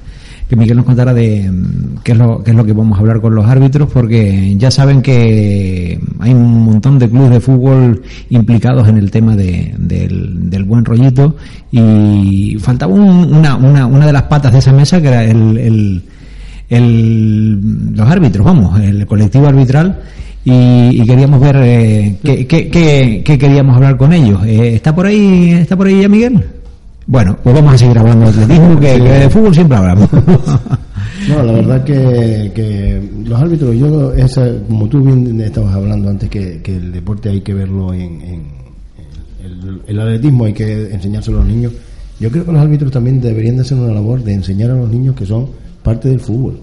[0.50, 3.02] que Miguel nos contara de mm, qué es lo qué es lo que vamos a
[3.02, 8.02] hablar con los árbitros porque ya saben que hay un montón de clubes de fútbol
[8.30, 11.38] implicados en el tema de- del, del buen rollito
[11.72, 15.58] y faltaba un- una, una, una de las patas de esa mesa que era el,
[15.58, 16.04] el,
[16.70, 20.02] el- los árbitros, vamos, el colectivo arbitral
[20.46, 24.42] y, y queríamos ver eh, qué, qué- qué- qué queríamos hablar con ellos.
[24.46, 26.44] Eh, ¿Está por ahí está por ahí ya Miguel?
[27.08, 30.10] Bueno, pues vamos a seguir hablando de atletismo, que, que de fútbol siempre hablamos.
[31.28, 36.30] No, la verdad que, que los árbitros, yo, esa, como tú bien estabas hablando antes,
[36.30, 38.44] que, que el deporte hay que verlo en, en-
[39.44, 41.74] el, el atletismo hay que enseñárselo a los niños.
[42.20, 44.90] Yo creo que los árbitros también deberían de hacer una labor de enseñar a los
[44.90, 45.48] niños que son
[45.84, 46.60] parte del fútbol.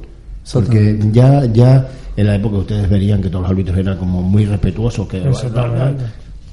[0.53, 4.45] Porque ya, ya en la época ustedes verían que todos los árbitros eran como muy
[4.47, 6.05] respetuosos, que Exactamente.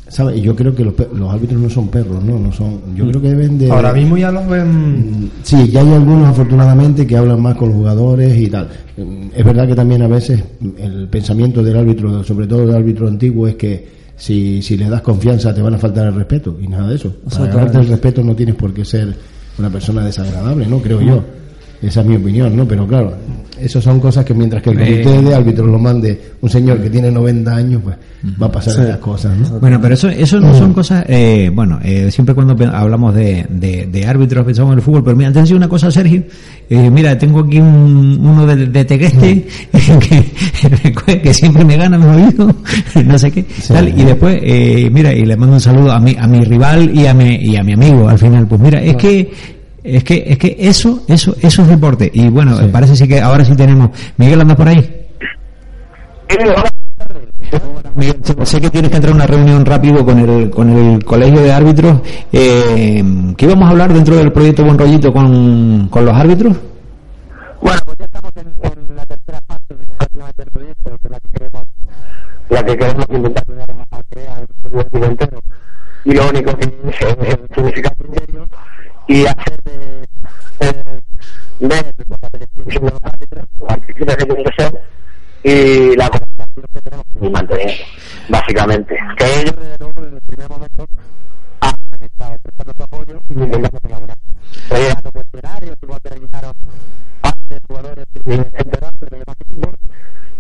[0.08, 0.38] ¿sabe?
[0.38, 2.96] Y yo creo que los, los árbitros no son perros, no, no son.
[2.96, 3.72] Yo creo que deben de.
[3.72, 7.78] Ahora mismo ya los ven Sí, ya hay algunos afortunadamente que hablan más con los
[7.78, 8.70] jugadores y tal.
[8.98, 10.44] Mm, Es verdad que también a veces
[10.78, 15.02] el pensamiento del árbitro, sobre todo del árbitro antiguo, es que si, si le das
[15.02, 17.14] confianza te van a faltar el respeto y nada de eso.
[17.30, 19.16] Para ganarte el respeto no tienes por qué ser
[19.58, 20.80] una persona desagradable, ¿no?
[20.80, 21.24] Creo yo.
[21.84, 22.66] Esa es mi opinión, ¿no?
[22.66, 23.14] Pero claro,
[23.60, 26.90] esas son cosas que mientras que el comité de árbitros lo mande un señor que
[26.90, 27.98] tiene 90 años, pues
[28.42, 29.60] va a pasar estas cosas, ¿no?
[29.60, 33.88] Bueno, pero eso, eso no son cosas, eh, bueno, eh, siempre cuando hablamos de, de,
[33.88, 36.24] de árbitros pensamos en el fútbol, pero mira, antes una cosa, Sergio,
[36.70, 39.46] eh, mira, tengo aquí un, uno de, de Tegueste
[41.06, 42.48] que, que siempre me gana, me ha oído,
[43.06, 46.16] no sé qué, tal, y después, eh, mira, y le mando un saludo a mi,
[46.18, 48.96] a mi rival y a mi, y a mi amigo al final, pues mira, es
[48.96, 49.32] que,
[49.84, 53.44] es que, es que eso, eso, eso es deporte, y bueno, parece sí que ahora
[53.46, 55.00] sí tenemos, Miguel anda por ahí.
[57.96, 61.04] Miguel, sé- sé que tienes que entrar a una reunión rápido con el, con el
[61.04, 62.02] colegio de árbitros.
[62.32, 63.04] Eh,
[63.38, 66.58] ¿Qué íbamos a hablar dentro del proyecto Buen Rollito con, con los árbitros?
[67.62, 71.30] Bueno, pues ya estamos en, en la tercera fase de prácticamente el proyecto, la que
[71.30, 71.68] queremos,
[72.50, 73.44] la que queremos intentar
[74.10, 74.46] crear
[74.92, 75.40] un entero.
[76.06, 76.74] y lo único que
[77.56, 78.48] significa criterio
[79.08, 80.06] y hacer eh,
[80.60, 81.02] eh,
[81.60, 82.18] ver los
[83.86, 84.82] que tienen que ser
[85.44, 87.72] y la comunicación que tenemos que mantener,
[88.30, 88.98] básicamente.
[89.18, 90.86] Que ellos, desde luego, desde el primer momento,
[91.60, 94.18] han estado prestando su apoyo y intentando colaborar.
[94.70, 96.54] Llegando cuestionarios, igual que rellenaron
[97.22, 99.76] parte de jugadores y enterados de demás equipos.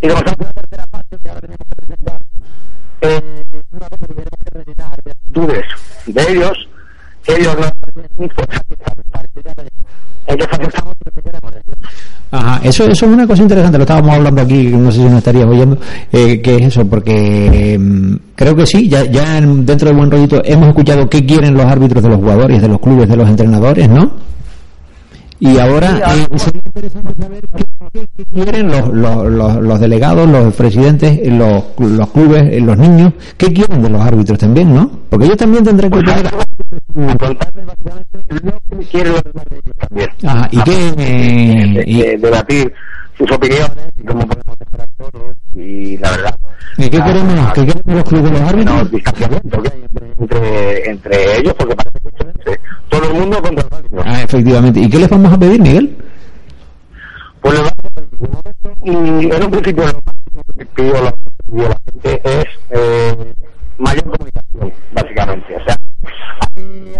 [0.01, 2.21] Y como somos una tercera parte, que ahora tenemos que presentar
[3.01, 5.65] eh, una cosa que tenemos que rellenar de actitudes
[6.05, 6.69] de ellos,
[11.51, 11.73] de.
[12.31, 15.17] Ajá, eso, eso es una cosa interesante, lo estábamos hablando aquí, no sé si nos
[15.19, 15.77] estarías oyendo,
[16.11, 20.09] eh, que es eso, porque mm, creo que sí, ya, ya en- dentro del buen
[20.09, 23.29] rollito hemos escuchado qué quieren los árbitros de los jugadores, de los clubes, de los
[23.29, 24.11] entrenadores, ¿no?
[25.45, 30.27] Y ahora eh, sería interesante saber qué, qué- qué quieren los, los, los, los delegados,
[30.29, 34.73] los presidentes, eh, los, los clubes, eh, los niños, qué quieren de los árbitros también,
[34.73, 34.89] ¿no?
[35.09, 36.27] Porque ellos también tendrán que Pues tener...
[36.27, 40.09] a contarles básicamente lo que quieren los demás de ellos también.
[40.25, 40.87] Ajá, y qué...
[40.97, 42.73] eh, de, y- de debatir
[43.17, 46.35] sus opiniones y cómo podemos mejorar todos y la verdad
[46.77, 47.53] ¿Y qué queremos?
[47.53, 48.91] ¿Qué queremos los clubes de los árbitros?
[48.91, 49.83] distanciamiento que hay
[50.19, 54.21] entre, entre, ellos porque parece que es entre todo el mundo contra los árbitros Ah,
[54.23, 54.79] efectivamente.
[54.79, 55.95] ¿Y qué les vamos a pedir, Miguel?
[57.43, 58.03] pues lo vamos a
[58.85, 60.43] y en un principio lo máximo
[60.75, 61.13] que la,
[61.45, 63.33] pidió la gente es eh,
[63.77, 65.75] mayor comunicación básicamente o sea
[66.55, 66.95] hay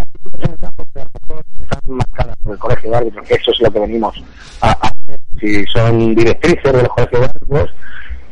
[1.86, 4.22] marcadas por el colegio de árbitros que eso es lo que venimos
[4.60, 5.20] a hacer.
[5.40, 7.70] Si son directrices de los colegios de árbitros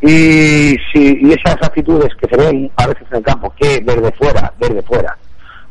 [0.00, 4.10] y si y esas actitudes que se ven a veces en el campo que desde
[4.12, 5.16] fuera desde fuera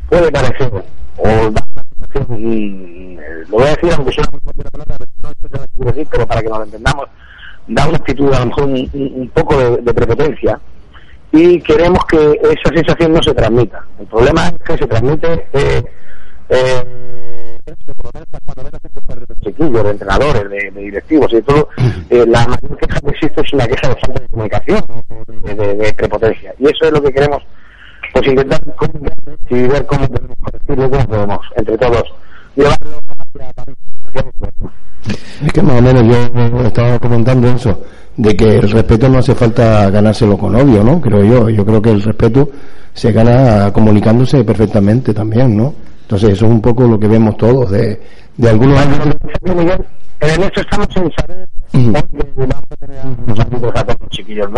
[0.09, 0.71] puede parecer
[1.17, 3.17] o sensación mm,
[3.49, 4.95] lo voy a decir aunque suena muy fuerte la palabra
[5.41, 7.05] pero no decir pero para que nos lo entendamos
[7.67, 10.59] da una actitud a lo mejor un- un poco de, de prepotencia
[11.33, 13.85] y queremos que esa sensación no se transmita.
[14.01, 15.81] El problema es que se transmite eh,
[16.49, 16.83] eh,
[17.95, 21.67] por lo menos chiquillos, de entrenadores, de, directivos y todo,
[22.09, 24.81] eh, la mayor queja que existe es una queja de falta de comunicación,
[25.43, 26.53] de, de- prepotencia.
[26.59, 27.43] Y eso es lo que queremos,
[28.13, 32.03] pues intentar comunicarnos y ver cómo podemos corregirlo, cómo podemos, entre todos,
[32.55, 33.51] llevarlo hacia-
[35.45, 37.83] Es que más o menos yo estaba comentando eso,
[38.17, 41.01] de que el respeto no hace falta ganárselo con odio, ¿no?
[41.01, 41.49] Creo yo.
[41.49, 42.49] Yo creo que el respeto
[42.93, 45.73] se gana comunicándose perfectamente también, ¿no?
[46.11, 47.97] Entonces eso es un poco lo que vemos todos de,
[48.35, 49.15] de algunos árbitros.
[49.55, 49.85] Miguel,
[50.19, 51.83] en esto estamos en saber Ujú.
[51.83, 54.49] dónde vamos a tener a los árbitros a todos los chiquillos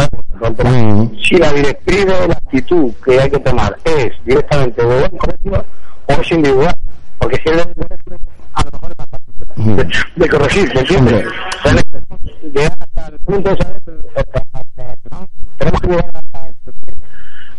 [1.22, 5.66] si la directriz de la actitud que hay que tomar es directamente de un colegio
[6.08, 6.76] o es individual,
[7.20, 8.18] porque si es de un colegio,
[8.56, 11.26] a lo mejor es más fácil de, de corregir, ¿me entiendes?
[12.52, 13.82] Llegar hasta el punto de saber,
[15.60, 16.48] tenemos que llegar a,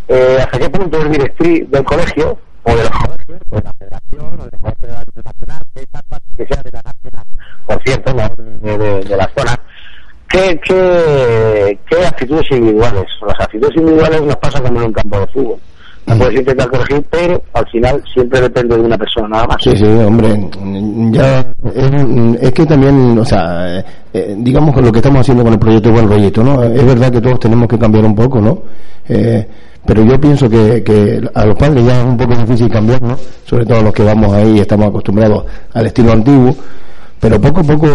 [0.09, 3.72] eh, hasta qué punto es directriz del colegio o de los colegios, o de la
[3.72, 5.62] federación, o de árbitros nacional,
[6.37, 7.27] que sea de la nacional,
[7.66, 9.61] por cierto, la de, de, de la zona.
[10.29, 13.05] ¿Qué, qué, ¿Qué actitudes individuales?
[13.24, 15.59] Las actitudes individuales nos pasa como en un campo de fútbol.
[16.07, 19.57] La puedes intentar corregir, pero al final siempre depende de una persona nada más.
[19.62, 20.50] Sí, sí, hombre,
[21.12, 21.40] ya
[21.72, 23.79] es, es que también, o sea,
[24.12, 26.62] eh, digamos que lo que estamos haciendo con el proyecto Buen Rollito, ¿no?
[26.62, 28.62] Es verdad que todos tenemos que cambiar un poco, ¿no?
[29.09, 29.48] Eh,
[29.87, 33.16] pero yo pienso que, que a los padres ya es un poco difícil cambiar, ¿no?
[33.44, 36.55] Sobre todo los que vamos ahí y estamos acostumbrados al estilo antiguo.
[37.20, 37.87] Pero poco a poco,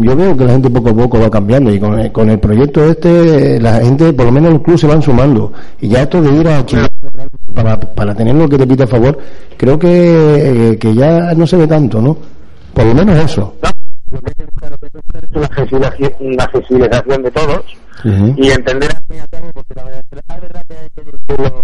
[0.00, 2.40] yo veo que la gente poco a poco va cambiando y con el, con el
[2.40, 5.52] proyecto este, la gente, por lo menos los clubes se van sumando.
[5.80, 6.88] Y ya esto de ir a Chile
[7.54, 9.16] para, para tener lo que te pita a favor,
[9.56, 12.16] creo que, que ya no se ve tanto, ¿no?
[12.72, 13.54] Por lo menos eso.
[13.62, 13.68] No,
[14.14, 15.64] lo que
[16.04, 17.64] es una sensibilización, de todos
[18.04, 18.34] Ujú.
[18.36, 21.62] y entender fin y al cabo, porque la verdad, la verdad que hay que dirigirlo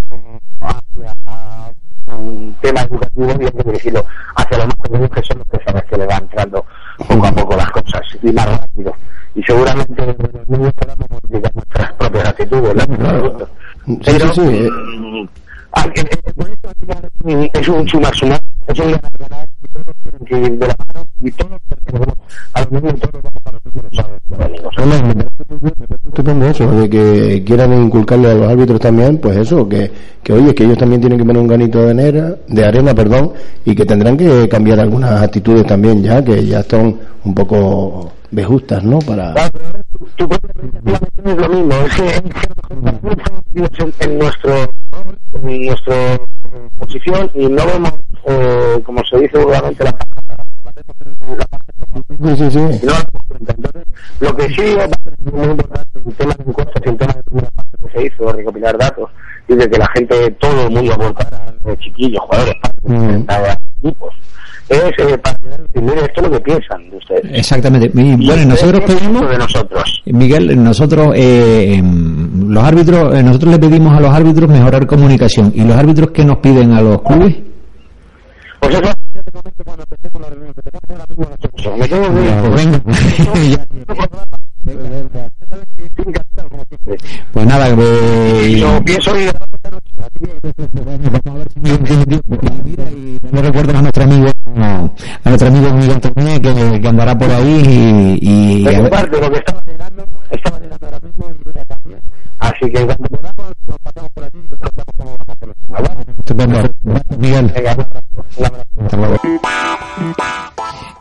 [0.61, 5.47] hacia un tema educativo y hay que dirigirlo hacia los más pequeños que son los
[5.47, 6.65] que sabes que le van entrando
[7.07, 8.95] poco a poco las cosas y más rápido.
[9.35, 12.97] Y seguramente los niños podamos modificar nuestras propias actitudes, ¿no?
[12.97, 13.49] Claro.
[13.85, 14.69] Sí, Pero, sí, sí, eh.
[14.69, 15.27] mm,
[15.73, 19.11] al final es un sumar sumar, es un ganar
[20.25, 22.15] que de la mano y todos pertenecemos
[22.53, 23.83] a los mismos y todos vamos a los mismos
[24.77, 28.51] no, me parece muy bien, me parece estupendo eso, de que quieran inculcarle a los
[28.51, 29.91] árbitros también, pues eso, que,
[30.23, 33.33] que oye, que ellos también tienen que poner un granito de arena, de arena, perdón,
[33.65, 38.83] y que tendrán que cambiar algunas actitudes también ya, que ya están un poco vejustas,
[38.83, 38.99] ¿no?
[38.99, 39.33] Para...
[39.35, 39.51] Es
[41.37, 42.05] lo mismo, es que,
[43.53, 44.53] lo para en, nuestro
[45.41, 46.17] nuestra
[46.77, 47.93] posición y no vemos,
[48.27, 50.05] eh, como se dice vulgarmente, la paja
[52.23, 52.59] Sí, sí, sí.
[52.59, 53.83] Entonces,
[54.19, 54.89] lo que sí ser
[55.33, 58.31] muy importante en temas de encuestas y en temas de primera parte que se hizo,
[58.31, 59.09] recopilar datos
[59.47, 63.23] y de que la gente, todo el mundo volcara, chiquillos, jugadores, Mm.
[63.23, 64.13] para equipos.
[64.69, 67.39] Es eh, para entender esto lo que piensan de ustedes.
[67.39, 67.91] Exactamente.
[67.93, 70.01] Y, Y bueno, nosotros pedimos, de nosotros.
[70.05, 75.51] Miguel, nosotros, eh, em, los árbitros, eh, nosotros le pedimos a los árbitros mejorar comunicación.
[75.55, 77.35] ¿Y los árbitros que nos piden a los clubes?
[78.59, 81.77] Pues eso te cuando empecemos la reunión, que tenemos ahora mismo nosotros.
[81.77, 83.59] Me tengo que ir.
[87.31, 89.31] Pues nada, eh, Yo pienso ir
[93.31, 95.99] no recuerdo a nuestro amigo, a nuestro amigo Miguel
[96.41, 101.31] que, que andará por ahí y, y a parte estaba llegando, estaba llegando ahora mismo
[101.31, 101.51] y.
[102.39, 104.37] Así que cuando podamos, nos pasamos por aquí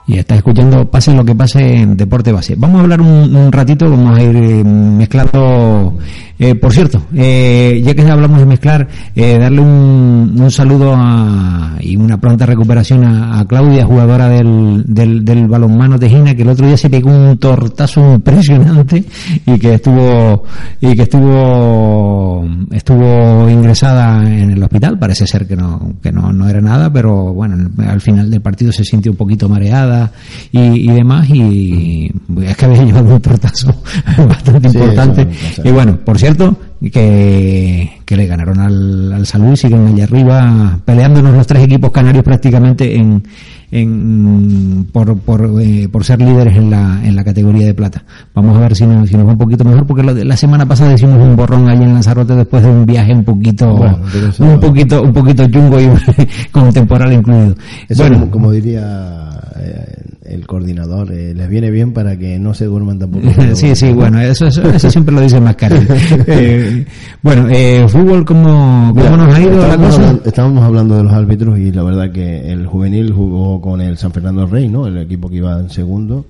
[0.06, 0.14] y.
[0.14, 2.54] Y escuchando Pase lo que pase en Deporte Base.
[2.56, 5.96] Vamos a hablar un, un ratito, vamos a ir eh, mezclando.
[6.42, 11.76] Eh, por cierto, eh, ya que hablamos de mezclar, eh, darle un, un saludo a,
[11.80, 16.48] y una pronta recuperación a, a Claudia, jugadora del, del, del balonmano Tejina, que el
[16.48, 19.04] otro día se pegó un tortazo impresionante
[19.46, 20.44] y que estuvo
[20.80, 24.98] y que estuvo estuvo ingresada en el hospital.
[24.98, 28.72] Parece ser que no que no, no era nada, pero bueno, al final del partido
[28.72, 30.10] se sintió un poquito mareada
[30.52, 32.10] y, y demás y
[32.42, 33.74] es que había llevado un tortazo
[34.26, 35.22] bastante Sí, importante.
[35.50, 35.62] eso.
[35.64, 40.78] Y bueno, por cierto, que, que le ganaron al, al Salud y siguen allá arriba
[40.84, 43.22] peleándonos los tres equipos canarios prácticamente en,
[43.72, 48.02] en por, por, eh, por ser líderes en la, en la categoría de plata.
[48.34, 50.66] Vamos a ver si nos, si nos va un poquito mejor porque de- la semana
[50.66, 54.28] pasada hicimos un borrón ahí en Lanzarote después de un viaje un poquito Bueno, pero
[54.28, 55.88] eso- un poquito un poquito chungo y
[56.52, 57.54] con temporal incluido.
[57.88, 62.54] Eso bueno, como, como diría eh, el coordinador, eh, les viene bien para que no
[62.54, 63.26] se duerman tampoco.
[63.54, 65.76] sí, sí, bueno, eso, eso, eso siempre lo dice más caro.
[66.26, 66.86] Eh,
[67.22, 69.96] bueno, eh, fútbol, ¿cómo, Mira, cómo nos ha ido la cosa?
[69.96, 73.96] hablando- estábamos hablando de los árbitros y la verdad que el juvenil jugó con el
[73.96, 74.86] San Fernando Rey, ¿no?
[74.86, 76.24] El equipo que iba en segundo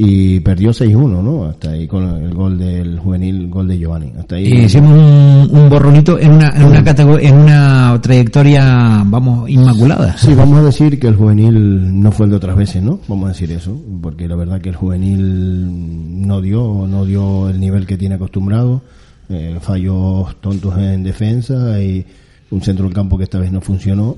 [0.00, 1.46] y perdió 6-1, ¿no?
[1.46, 4.12] Hasta ahí con el gol del juvenil, gol de Giovanni.
[4.16, 4.46] Hasta ahí.
[4.46, 10.16] Hicimos un, un borronito en una, en una en una trayectoria, vamos, inmaculada.
[10.16, 13.00] Sí, vamos a decir que el juvenil no fue el de otras veces, ¿no?
[13.08, 17.58] Vamos a decir eso, porque la verdad que el juvenil no dio, no dio el
[17.58, 18.82] nivel que tiene acostumbrado,
[19.28, 22.06] eh, fallos tontos en defensa y
[22.52, 24.16] un centro del campo que esta vez no funcionó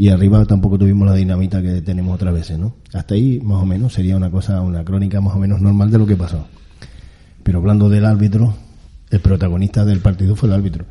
[0.00, 2.74] y arriba tampoco tuvimos la dinamita que tenemos otras veces, ¿no?
[2.94, 5.98] Hasta ahí más o menos sería una cosa, una crónica más o menos normal de
[5.98, 6.46] lo que pasó.
[7.42, 8.54] Pero hablando del árbitro,
[9.10, 10.86] el protagonista del partido fue el árbitro.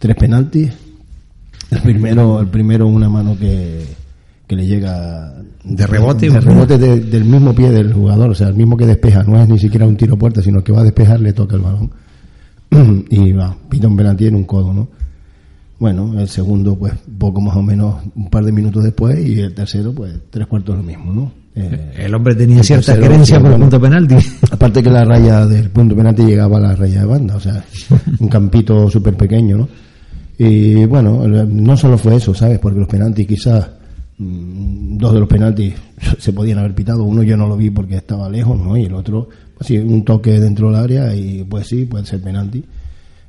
[0.00, 0.72] Tres penaltis,
[1.70, 3.84] el primero, el primero una mano que,
[4.48, 5.32] que le llega
[5.62, 6.40] De rebote, de ¿no?
[6.40, 9.48] rebote de- del mismo pie del jugador, o sea, el mismo que despeja, no es
[9.48, 11.92] ni siquiera un tiro a puerta, sino que va a despejar, le toca el balón.
[13.10, 14.88] y va, pita un penalti en un codo, ¿no?
[15.80, 19.54] Bueno, el segundo, pues, poco más o menos, un par de minutos después, y el
[19.54, 21.32] tercero, pues, tres cuartos lo mismo, ¿no?
[21.54, 24.14] Eh, El hombre tenía el cierta tercero, creencia sí, por el punto penalti.
[24.50, 27.64] Aparte que la raya del punto penalti llegaba a la raya de banda, o sea,
[28.18, 29.68] un campito súper pequeño, ¿no?
[30.38, 32.58] Y bueno, no solo fue eso, ¿sabes?
[32.58, 33.66] Porque los penaltis quizás,
[34.18, 35.72] mm, dos de los penaltis
[36.18, 38.76] se podían haber pitado, uno yo no lo vi porque estaba lejos, ¿no?
[38.76, 42.20] Y el otro, pues sí, un toque dentro del área y pues sí, puede ser
[42.20, 42.62] penalti.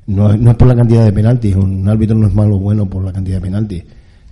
[0.07, 2.89] No, no es por la cantidad de penaltis, un árbitro no es malo o bueno
[2.89, 3.83] por la cantidad de penaltis,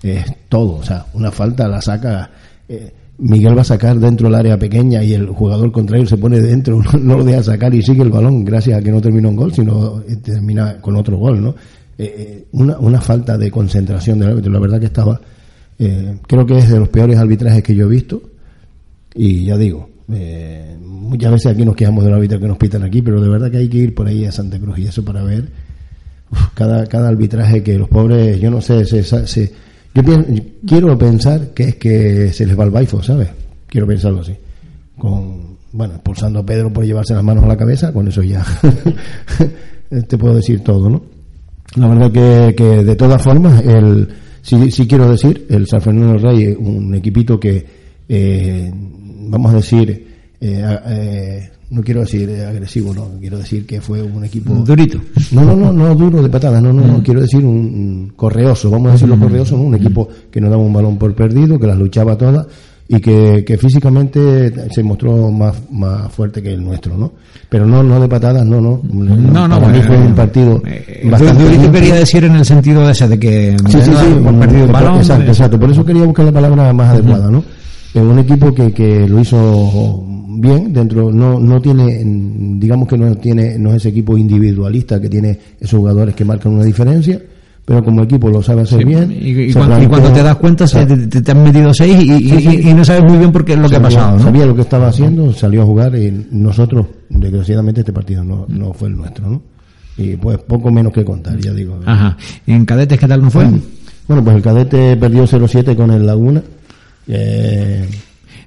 [0.02, 2.30] es todo, o sea, una falta la saca...
[2.68, 6.40] eh, Miguel va a sacar dentro del área pequeña y el jugador contrario se pone
[6.40, 9.36] dentro, no, lo deja sacar y sigue el balón gracias a que no terminó un
[9.36, 11.50] gol, sino eh, termina con otro gol, ¿no?
[11.98, 15.20] Eh, eh, una, una falta de concentración del árbitro, la verdad que estaba,
[15.78, 18.22] eh, creo que es de los peores arbitrajes que yo he visto
[19.14, 22.84] y ya digo, eh, muchas veces aquí nos quejamos de los árbitros que nos pitan
[22.84, 25.04] aquí, pero de verdad que hay que ir por ahí a Santa Cruz y eso
[25.04, 25.50] para ver
[26.54, 29.52] cada, cada arbitraje que los pobres, yo no sé, se, se-
[29.95, 30.04] yo
[30.67, 33.30] quiero pensar que es que se les va el baifo, ¿sabes?
[33.67, 34.34] Quiero pensarlo así.
[34.98, 38.45] Con, bueno, expulsando a Pedro por llevarse las manos a la cabeza, con eso ya
[40.08, 41.02] te puedo decir todo, ¿no?
[41.76, 44.08] La verdad que, que de todas formas, el,
[44.41, 47.65] sí, sí quiero decir, el San Fernando del Rey un equipito que,
[48.08, 48.72] eh,
[49.30, 50.08] vamos a decir,
[50.42, 54.54] eh, eh, no quiero decir eh, agresivo, no, quiero decir que fue un equipo...
[54.54, 55.00] Durito.
[55.32, 58.70] No, no, no, no duro de patadas, no, no, no, quiero decir un, un correoso,
[58.70, 59.63] vamos a decirlo correoso, ¿no?
[59.63, 62.48] un equipo que no daba un balón por perdido, que las luchaba todas
[62.92, 67.12] y que, que físicamente se mostró más, más fuerte que el nuestro, ¿no?
[67.48, 68.82] Pero no, no de patadas, no, no.
[68.92, 71.80] No, no, Para mí fue un partido eh, bastante Durito limpio.
[71.82, 74.62] quería decir en el sentido de ese, de que Sí, sí, sí, no haber perdido
[74.65, 74.98] el por- balón.
[74.98, 75.60] exacto, exacto.
[75.60, 77.44] Por eso quería buscar la palabra más adecuada, ¿no?
[77.94, 80.04] Es un equipo que, que lo hizo
[80.42, 82.02] bien dentro no no tiene
[82.58, 86.54] digamos que no tiene no es ese equipo individualista que tiene esos jugadores que marcan
[86.54, 87.19] una diferencia
[87.69, 89.15] pero como equipo lo sabe hacer bien.
[89.21, 93.31] Y, cuando, te das cuenta se, te, han metido seis y, no sabes muy bien
[93.31, 94.17] por qué es lo que ha pasado.
[94.17, 94.23] ¿no?
[94.23, 98.73] Sabía lo que estaba haciendo, salió a jugar y nosotros, desgraciadamente, este partido no, no
[98.73, 99.44] fue el nuestro, ¿no?
[99.98, 101.79] Y pues poco menos que contar, ya digo.
[101.85, 102.17] Ajá.
[102.48, 103.46] ¿Y en cadetes qué tal no fue?
[104.08, 106.42] Bueno, pues el cadete perdió 0-7 con el Laguna.
[107.12, 107.88] Eh,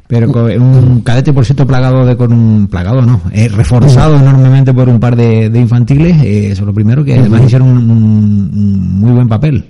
[0.07, 4.73] pero con un cadete por cierto plagado de con un plagado no eh, reforzado enormemente
[4.73, 9.11] por un par de, infantiles eh, eso es lo primero que además hicieron un, muy
[9.11, 9.65] buen papel.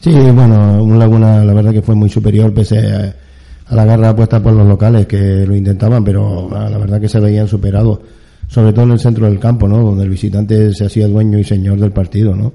[0.00, 4.42] Sí bueno un Laguna la verdad que fue muy superior pese a, la garra puesta
[4.42, 7.98] por los locales que lo intentaban pero ah, la verdad que se veían superados
[8.46, 11.44] sobre todo en el centro del campo no donde el visitante se hacía dueño y
[11.44, 12.52] señor del partido no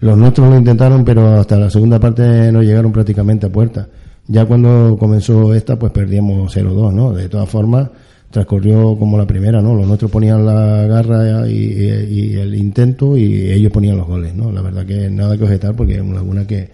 [0.00, 3.86] los nuestros lo intentaron pero hasta la segunda parte no llegaron prácticamente a puerta
[4.28, 7.12] ya cuando comenzó esta, pues perdíamos 0-2, ¿no?
[7.12, 7.88] De todas formas,
[8.30, 9.74] transcurrió como la primera, ¿no?
[9.74, 14.52] Los nuestros ponían la garra y, el intento y ellos ponían los goles, ¿no?
[14.52, 16.68] La verdad que nada que objetar porque es una laguna que,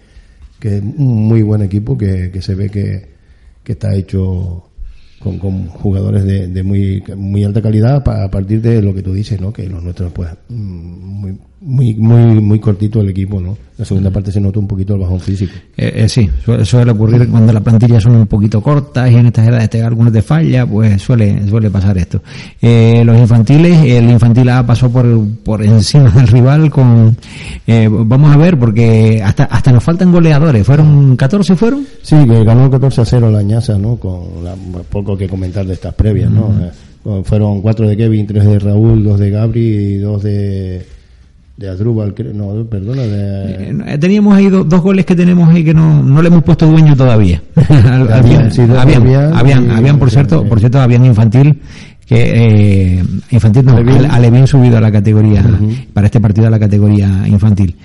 [0.59, 3.07] que es un muy buen equipo que, que se ve que,
[3.63, 4.69] que está hecho
[5.19, 9.13] con, con jugadores de, de, muy, muy alta calidad a partir de lo que tú
[9.13, 9.53] dices, ¿no?
[9.53, 13.57] Que los nuestros, pues, mm, muy, muy, muy, muy cortito el equipo, ¿no?
[13.77, 15.51] La segunda parte se notó un poquito el bajón físico.
[15.75, 16.29] Eh, eh, sí,
[16.63, 20.13] suele, ocurrir cuando las plantillas son un poquito cortas y en estas edades te algunos
[20.13, 22.21] de falla, pues suele, suele pasar esto.
[22.61, 25.05] Eh, los infantiles, el infantil A pasó por,
[25.43, 27.17] por encima del rival con,
[27.67, 31.85] eh, vamos a ver, porque hasta, hasta nos faltan goleadores, ¿fueron 14 fueron?
[32.01, 33.97] Sí, que ganó 14 a 0 la ñaza, ¿no?
[33.97, 34.55] Con la,
[34.87, 36.53] poco que comentar de estas previas, ¿no?
[37.05, 40.85] Eh, fueron cuatro de Kevin, tres de Raúl, dos de Gabri y dos de
[41.57, 43.03] de Adrubal, no, perdona.
[43.03, 43.69] De...
[43.69, 46.95] Eh, teníamos ahí dos goles que tenemos ahí que no, no le hemos puesto dueño
[46.95, 47.41] todavía.
[47.69, 48.51] habían,
[49.33, 51.61] habían, habían, por cierto, por cierto, habían infantil
[52.05, 53.77] que eh, infantil no,
[54.11, 55.43] Alevín subido a la categoría
[55.91, 57.75] para este partido a la categoría infantil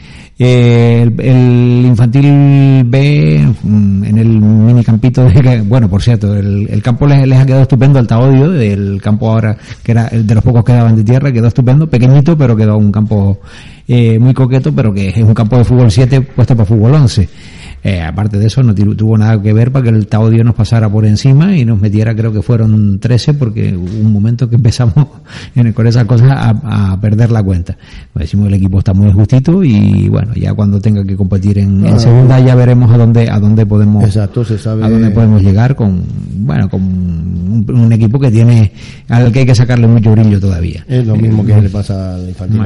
[0.43, 7.07] eh, el, infantil B mm, en el mini campito de, bueno por cierto el, campo
[7.07, 10.43] les, les, ha quedado estupendo al Taodio del campo ahora que era el de los
[10.43, 13.39] pocos que daban de tierra quedó estupendo pequeñito pero quedó un campo
[13.87, 17.29] eh, muy coqueto pero que es un campo de fútbol 7 puesto para fútbol 11
[17.83, 20.89] eh, aparte de eso, no tuvo nada que ver para que el Taudio nos pasara
[20.91, 24.95] por encima y nos metiera, creo que fueron 13, porque hubo un momento que empezamos
[25.75, 27.77] con esas cosas a, perder la cuenta.
[28.13, 31.99] Pues decimos el equipo está muy justito y bueno, ya cuando tenga que competir en,
[31.99, 34.85] segunda ya veremos a dónde, a dónde podemos, Exacto, se sabe...
[34.85, 36.03] a dónde podemos llegar con,
[36.37, 38.73] bueno, con un, equipo que tiene,
[39.09, 40.85] al que hay que sacarle mucho brillo todavía.
[40.87, 42.63] Es lo mismo que le pasa al infantil.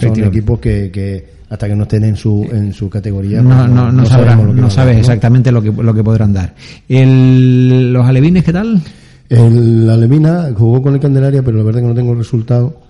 [0.00, 3.68] Son equipos que, que hasta que no estén en su en su categoría no, pues
[3.70, 6.54] no, no, sabrán, no sabes exactamente lo que lo que podrán dar.
[6.88, 8.80] El, los alevines qué tal
[9.28, 12.80] el alevina jugó con el Candelaria pero la verdad que no tengo resultado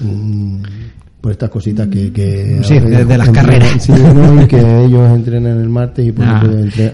[0.00, 0.62] mm,
[1.20, 3.70] por estas cositas que, que sí, de, las carreras.
[3.78, 6.42] Sí, no, que ellos entrenan el martes y por ah,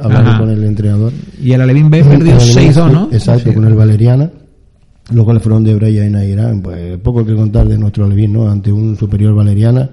[0.02, 1.14] hablar con el entrenador.
[1.40, 3.08] Y el alevín B perdió 6-2 ¿no?
[3.10, 4.30] exacto con el Valeriana
[5.10, 8.50] los goles fueron de Breya y Nairán pues poco que contar de nuestro alevín no
[8.50, 9.88] ante un superior Valeriana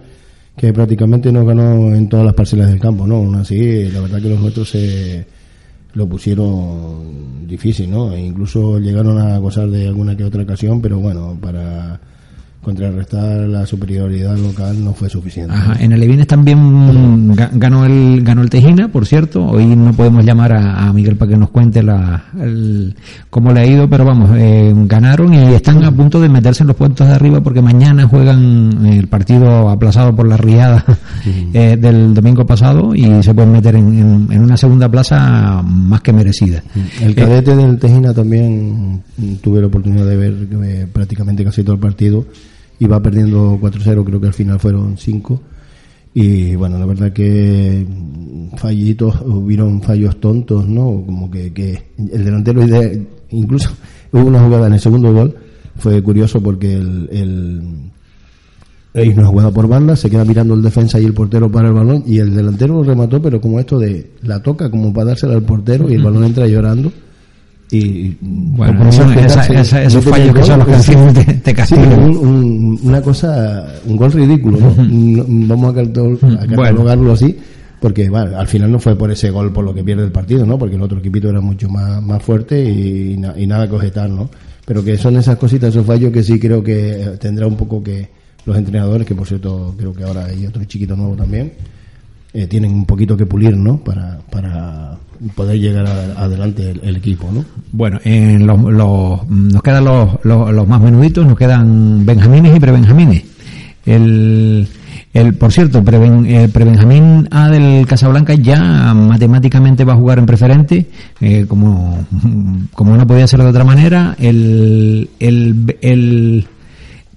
[0.58, 3.16] que prácticamente nos ganó en todas las parcelas del campo, ¿no?
[3.16, 5.26] Aún así, la verdad que los nuestros se
[5.94, 8.14] lo pusieron difícil, ¿no?
[8.14, 12.00] E incluso llegaron a gozar de alguna que otra ocasión, pero bueno, para
[12.66, 15.54] contrarrestar la superioridad local no fue suficiente.
[15.54, 15.76] Ajá.
[15.80, 19.46] En el Evines también ganó el ganó el Tejina, por cierto.
[19.46, 22.24] Hoy no podemos llamar a, Miguel para que nos cuente la,
[23.30, 26.68] cómo le ha ido, pero vamos, eh, ganaron y están a punto de meterse en
[26.68, 30.84] los puestos de arriba porque mañana juegan el partido aplazado por la riada
[31.54, 36.64] eh, del domingo pasado y se pueden meter en, una segunda plaza más que merecida.
[37.00, 39.04] El cadete del Tejina también
[39.44, 42.26] tuve la oportunidad de ver eh, prácticamente casi todo el partido
[42.80, 45.42] iba perdiendo 4-0, creo que al final fueron 5.
[46.14, 47.86] Y bueno, la verdad que
[48.58, 51.04] fallitos, hubieron fallos tontos, ¿no?
[51.06, 52.62] Como que, que el delantero,
[53.32, 53.70] incluso
[54.12, 55.36] hubo una jugada en el segundo gol,
[55.78, 57.62] fue curioso porque el, el
[59.14, 62.04] una jugada por banda, se queda mirando el defensa y el portero para el balón
[62.08, 65.44] y el delantero lo remató, pero como esto de la toca como para dársela al
[65.44, 66.94] portero y el balón entra llorando
[67.78, 72.10] y bueno, esos fallos que son los que te, castigan.
[72.84, 77.38] una cosa, un gol ridículo, Vamos a, catalogarlo así,
[77.80, 80.46] porque bueno, al final no fue por ese gol por lo que pierde el partido,
[80.46, 80.58] ¿no?
[80.58, 84.30] Porque el otro equipito era mucho más, más fuerte y, nada que objetar, ¿no?
[84.66, 88.10] Pero que son esas cositas, esos fallos que sí creo que tendrá un poco que
[88.46, 91.54] los entrenadores, que por cierto creo que ahora hay otro chiquito nuevo también,
[92.34, 93.78] eh, tienen un poquito que pulir, ¿no?
[93.78, 94.98] Para, para
[95.36, 97.44] poder llegar a- adelante el, equipo, ¿no?
[97.72, 102.60] Bueno, en los, los- nos quedan los, los, los más menuditos, nos quedan Benjamines y
[102.60, 103.24] Prebenjamines.
[103.86, 104.68] El,
[105.14, 110.26] el, por cierto, Preben- el Prebenjamín A del Casablanca ya matemáticamente va a jugar en
[110.26, 110.88] preferente,
[111.22, 112.06] eh, como,
[112.74, 114.16] como no podía ser de otra manera.
[114.20, 116.48] El, el, el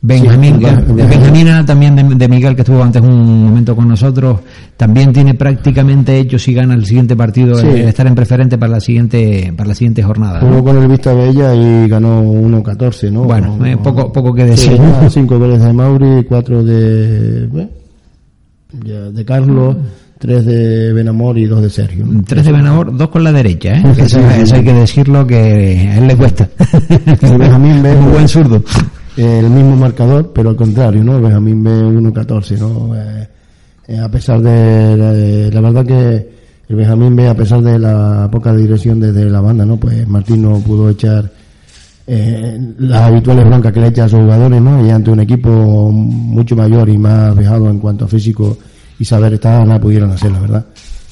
[0.09, 4.41] Benjamín, Benjamina también de, de Miguel que estuvo antes un momento con nosotros,
[4.77, 7.67] también tiene prácticamente hecho si gana el siguiente partido Sí.
[7.67, 10.41] el estar en preferente para la siguiente para la siguiente jornada.
[10.41, 10.49] ¿no?
[10.49, 13.25] Jugó con el Vista Bella y ganó 1-14, ¿no?
[13.25, 15.11] Bueno, eh, poco- poco que decir, Sí, ¿no?
[15.11, 17.49] cinco goles de Mauri, cuatro de,
[18.85, 19.77] ya, de Carlos,
[20.19, 22.07] tres de Benamor y dos de Sergio.
[22.27, 23.83] Tres de Benabor, dos con la derecha, ¿eh?
[23.99, 26.49] Eso, eso hay que decirlo que a él le cuesta.
[27.21, 28.63] Benjamín B, Un buen zurdo.
[29.19, 31.17] El mismo marcador, pero al contrario, ¿no?
[31.17, 32.95] El Benjamín B 1-14, ¿no?
[32.95, 33.29] Eh,
[33.89, 36.29] eh, a pesar de la, verdad que
[36.69, 39.77] el Benjamín B, a pesar de la poca dirección desde la banda, ¿no?
[39.77, 41.29] Pues Martín no pudo echar
[42.07, 44.87] eh, las habituales blancas que le echa a sus jugadores, ¿no?
[44.87, 48.57] Y ante un equipo mucho mayor y más dejado en cuanto a físico
[49.01, 50.67] y saber estar, nada pudieron hacer, la verdad.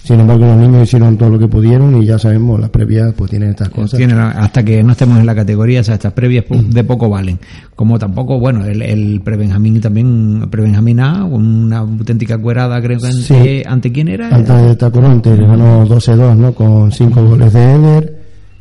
[0.07, 3.29] Sin embargo, los niños hicieron todo lo que pudieron y ya sabemos, las previas pues
[3.29, 3.99] tienen estas cosas.
[4.37, 7.41] Hasta que no estemos en la categoría, o sea, estas previas po- de poco valen.
[7.75, 13.21] Como tampoco, bueno, el, el Prebenjamín también, Prebenjamín A, una auténtica cuerada, creo que ante,
[13.23, 13.63] Sí.
[13.67, 14.29] ante quién era.
[14.29, 16.53] Alta de Tacoronte le ganó 12-2, ¿no?
[16.53, 18.17] Con 5 goles de Eder,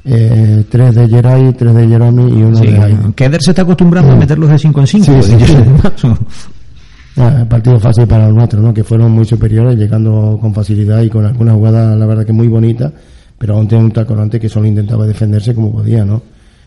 [0.06, 3.14] eh, 3 de Geray, 3 de Jeromi y 1 Sí, de Jaime.
[3.16, 5.22] que Eder se está acostumbrando a meterlos de 5 en 5.
[5.22, 5.46] Sí, sí,
[5.96, 6.08] sí.
[7.18, 8.74] Ah, partido fácil para los nuestros, ¿no?
[8.74, 12.48] Que fueron muy superiores, llegando con facilidad y con algunas jugadas, la verdad que muy
[12.48, 12.92] bonitas,
[13.38, 16.22] pero aún tiene un Tacoronte que solo intentaba defenderse como podía, ¿no?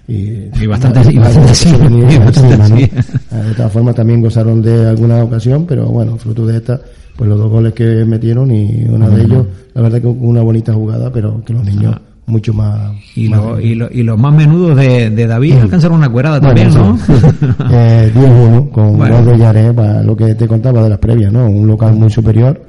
[0.06, 2.90] Y, Y bastante- y bastante sí, y bastante encima, sí.
[3.30, 6.80] Ah, De todas formas también gozaron de alguna ocasión, pero bueno, fruto de esta,
[7.16, 10.72] pues los dos goles que metieron y uno de ellos, la verdad que una bonita
[10.72, 11.94] jugada, pero que los niños
[12.28, 12.92] mucho más...
[13.14, 16.40] Y, más- lo- y, lo- y los más menudos de, de David alcanzaron una cuerada
[16.40, 16.98] también, Bueno, ¿no?
[16.98, 17.12] sí.
[17.72, 19.24] eh, 10-1 con Bueno.
[19.24, 21.46] de Yaré, para lo que te contaba de las previas, ¿no?
[21.48, 22.60] Un local muy superior.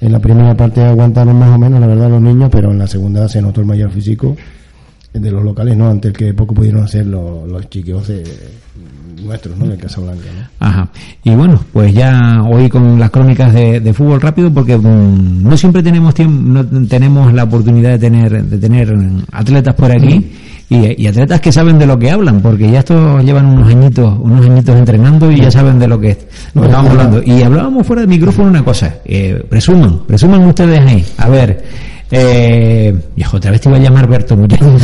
[0.00, 2.86] En la primera parte aguantaron más o menos, la verdad, los niños, pero en la
[2.86, 4.36] segunda se notó el mayor físico
[5.14, 5.88] de los locales, ¿no?
[5.88, 8.22] Ante el que poco pudieron hacer los, los chiquillos de
[9.22, 9.66] nuestros, ¿no?
[9.66, 10.66] De Casablanca, ¿no?
[10.66, 10.88] Ajá.
[11.24, 15.82] Y bueno, pues ya hoy con las crónicas de, fútbol rápido, porque mm, no siempre
[15.82, 18.94] tenemos tiempo, no tenemos la oportunidad de tener, de tener
[19.32, 20.32] atletas por aquí
[20.68, 24.44] y, atletas que saben de lo que hablan, porque ya estos llevan unos añitos, unos
[24.44, 26.18] añitos entrenando y ya saben de lo que,
[26.54, 27.22] lo que estamos hablando.
[27.24, 31.95] Y hablábamos fuera de micrófono una cosa, eh, presuman, presuman ustedes ahí, a ver.
[32.10, 34.36] Eh, viejo, otra vez te iba a llamar Berto.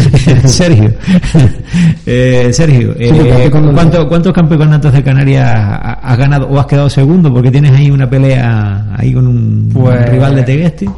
[0.44, 0.92] Sergio.
[2.06, 6.66] eh, Sergio, eh, porque cuando- ¿cuánto- ¿cuántos campeonatos de Canarias ha- has ganado o has
[6.66, 7.32] quedado segundo?
[7.32, 10.90] Porque tienes ahí una pelea ahí con un, Pues- un rival de Tegueste.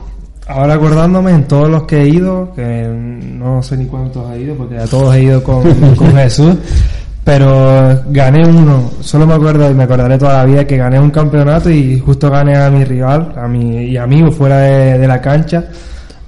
[0.46, 4.54] Ahora acordándome en todos los que he ido, que no sé ni cuántos he ido,
[4.54, 5.62] porque a todos he ido con,
[5.96, 6.54] con Jesús,
[7.22, 11.10] pero gané uno, solo me acuerdo y me acordaré toda la vida que gané un
[11.10, 15.18] campeonato y justo gané a mi rival, a mi y amigo fuera de, de la
[15.22, 15.64] cancha,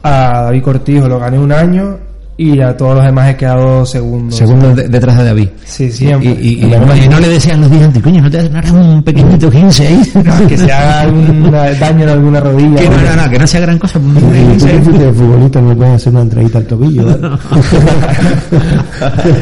[0.06, 1.98] a David Cortijo, lo gané un año
[2.38, 4.36] y a todos los demás he quedado segundo.
[4.36, 5.48] Segundo de- detrás de David.
[5.64, 6.36] Sí, Y, siempre.
[6.38, 8.58] y, y- y no, y no le decían los días antes, coño, no te no
[8.58, 10.02] harás un pequeñito 15 ahí.
[10.46, 12.76] que se haga algún daño en alguna rodilla.
[12.76, 13.98] Que no, no, no, que no sea gran cosa.
[13.98, 14.70] un Y tú 15.
[14.70, 17.38] que fuiste futbolista no puedes hacer una entradita al tobillo, ¿vale?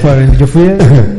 [0.03, 0.63] Pues yo fui,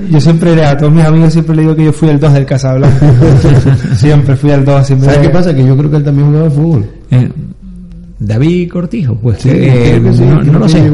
[0.10, 2.34] yo siempre le- a todos mis amigos siempre le digo que yo fui el 2
[2.34, 3.06] del Casablanca.
[3.98, 5.10] siempre fui el 2, siempre.
[5.10, 5.54] ¿Sabes qué pasa?
[5.54, 6.86] Que yo creo que él también jugaba fútbol.
[8.18, 10.86] David Cortijo, pues Sí, eh, que sí, no, creo no lo que no lo sé,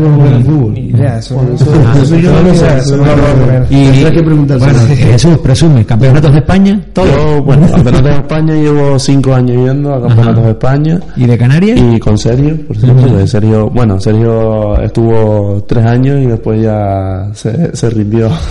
[2.77, 3.65] eso no lo puedo creer.
[3.69, 4.73] Y, Tendrás que preguntárselo.
[4.73, 7.05] Bueno, Jesús, presume, campeonatos de España, todo.
[7.05, 10.45] Yo, bueno, campeonatos de España llevo cinco años yendo a campeonatos Ajá.
[10.45, 10.99] de España.
[11.15, 11.79] ¿Y de Canarias?
[11.79, 17.75] Y con Sergio, por cierto, Sergio, bueno, Sergio estuvo tres años y después ya se,
[17.75, 18.31] se rindió.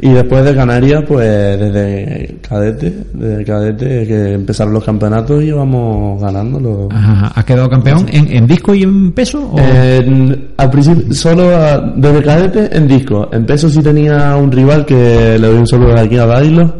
[0.00, 6.20] y después de Canarias, pues desde cadete, desde cadete que empezaron los campeonatos y vamos
[6.22, 6.88] ganándolos.
[6.92, 9.50] Ajá, ¿Has quedado campeón en, en disco y en peso?
[9.52, 13.28] o- En- al principio, solo a- desde cadete en disco.
[13.32, 16.74] En peso sí tenía un rival que le doy un saludo de aquí a Dailo,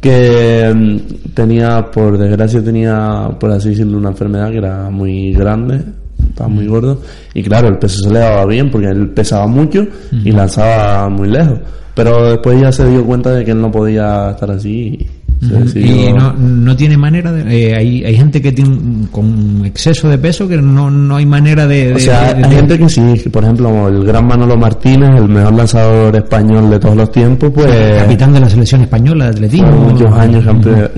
[0.00, 5.80] que mm, tenía, por desgracia, tenía, por así decirlo, una enfermedad que era muy grande,
[6.28, 7.00] estaba muy gordo.
[7.34, 11.28] Y claro, el peso se le daba bien porque él pesaba mucho y lanzaba muy
[11.28, 11.58] lejos.
[11.94, 15.06] Pero después ya se dio cuenta de que él no podía estar así
[15.42, 17.42] y Sí, sí, y yo- no, no tiene manera de...
[17.70, 21.26] eh, hay, hay gente que tiene un- con exceso de peso que no, no hay
[21.26, 21.88] manera de...
[21.88, 25.28] de- O sea, de- hay gente que sí, por ejemplo, el gran Manolo Martínez, el
[25.28, 27.68] mejor lanzador español de todos los tiempos, pues
[28.02, 29.72] capitán de la selección española de atletismo.
[29.72, 30.44] muchos años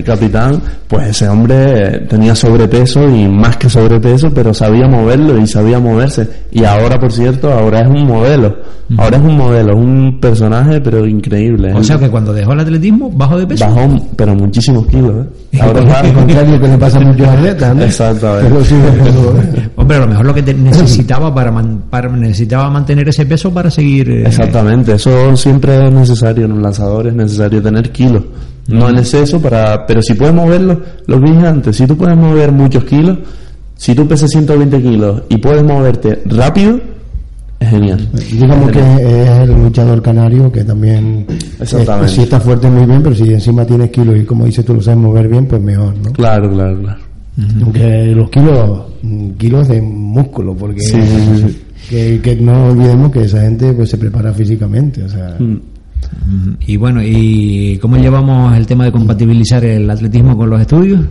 [0.05, 5.79] capitán, pues ese hombre tenía sobrepeso y más que sobrepeso, pero sabía moverlo y sabía
[5.79, 6.27] moverse.
[6.51, 8.55] Y ahora, por cierto, ahora es un modelo.
[8.97, 11.73] Ahora es un modelo, es un personaje, pero increíble.
[11.73, 13.65] O sea que cuando dejó el atletismo, bajó de peso.
[13.65, 15.25] bajó, pero muchísimos kilos.
[15.53, 15.59] ¿eh?
[15.61, 17.83] Ahora Al contrario que le pasa a muchos atletas, ¿no?
[17.83, 18.49] Exactamente.
[18.51, 22.69] Pero sí, pero- Hombre, a lo mejor lo que te- necesitaba para, man- para necesitaba
[22.69, 24.09] mantener ese peso para seguir.
[24.09, 28.23] eh, Exactamente, eso siempre es necesario en un lanzador, es necesario tener kilos.
[28.67, 32.17] No en exceso, para, pero si puedes moverlo, lo que dije antes, si tú puedes
[32.17, 33.19] mover muchos kilos,
[33.75, 36.79] si tú pesas 120 kilos y puedes moverte rápido,
[37.69, 38.09] genial.
[38.31, 41.25] Digamos que es el luchador canario que también
[41.59, 42.11] Exactamente.
[42.11, 44.73] eh, si está fuerte muy bien, pero si encima tienes kilos y como dices tú
[44.73, 46.11] lo sabes mover bien, pues mejor, ¿no?
[46.13, 46.99] Claro, claro, claro.
[47.61, 51.61] Aunque los kilos, mm, kilos de músculo, porque Sí, sí, sí.
[51.89, 56.57] Que, que no olvidemos que esa gente pues se prepara físicamente, o sea, Mm.
[56.67, 61.01] Y bueno, ¿y cómo llevamos el tema de compatibilizar el atletismo con los estudios?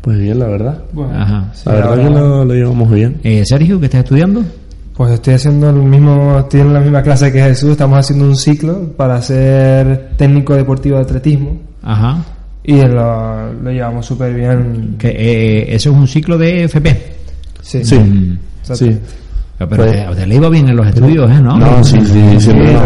[0.00, 0.78] Pues bien, la verdad.
[1.12, 1.52] Ajá.
[1.66, 3.16] La verdad ahora- que lo, lo llevamos bien.
[3.24, 4.42] Eh, Sergio, ¿qué estás estudiando?
[4.96, 8.36] Pues estoy haciendo el mismo, estoy en la misma clase que Jesús, estamos haciendo un
[8.36, 12.22] ciclo para ser técnico deportivo de atletismo Ajá.
[12.62, 14.94] y lo, lo llevamos súper bien.
[14.98, 17.14] Que, eh, eso es un ciclo de FP.
[17.60, 18.38] Sí, Sí, Mm.
[18.60, 18.84] exacto.
[18.84, 18.98] sí.
[19.56, 21.40] Pero Pues- te, te le iba bien en los estudios, ¿eh?
[21.40, 21.56] ¿No?
[21.56, 22.76] No, sí, sí, siempre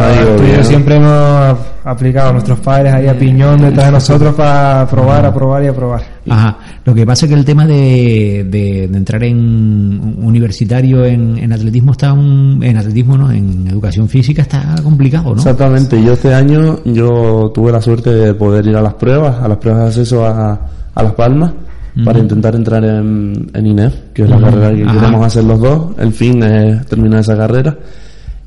[0.58, 5.24] Sí, siempre hemos aplicado a nuestros padres ahí a piñón detrás de nosotros para probar,
[5.24, 6.02] aprobar y aprobar.
[6.28, 6.58] Ajá.
[6.84, 11.52] Lo que pasa es que el tema de, de, de entrar en universitario en, en
[11.54, 15.36] atletismo está un, en atletismo no, en educación física está complicado, ¿no?
[15.36, 19.48] Exactamente, yo este año yo tuve la suerte de poder ir a las pruebas, a
[19.48, 20.60] las pruebas de acceso a,
[20.94, 21.52] a Las Palmas,
[22.04, 24.94] para intentar entrar en, en INEF, que es la carrera que Ajá.
[24.94, 27.76] queremos hacer los dos, el fin es terminar esa carrera.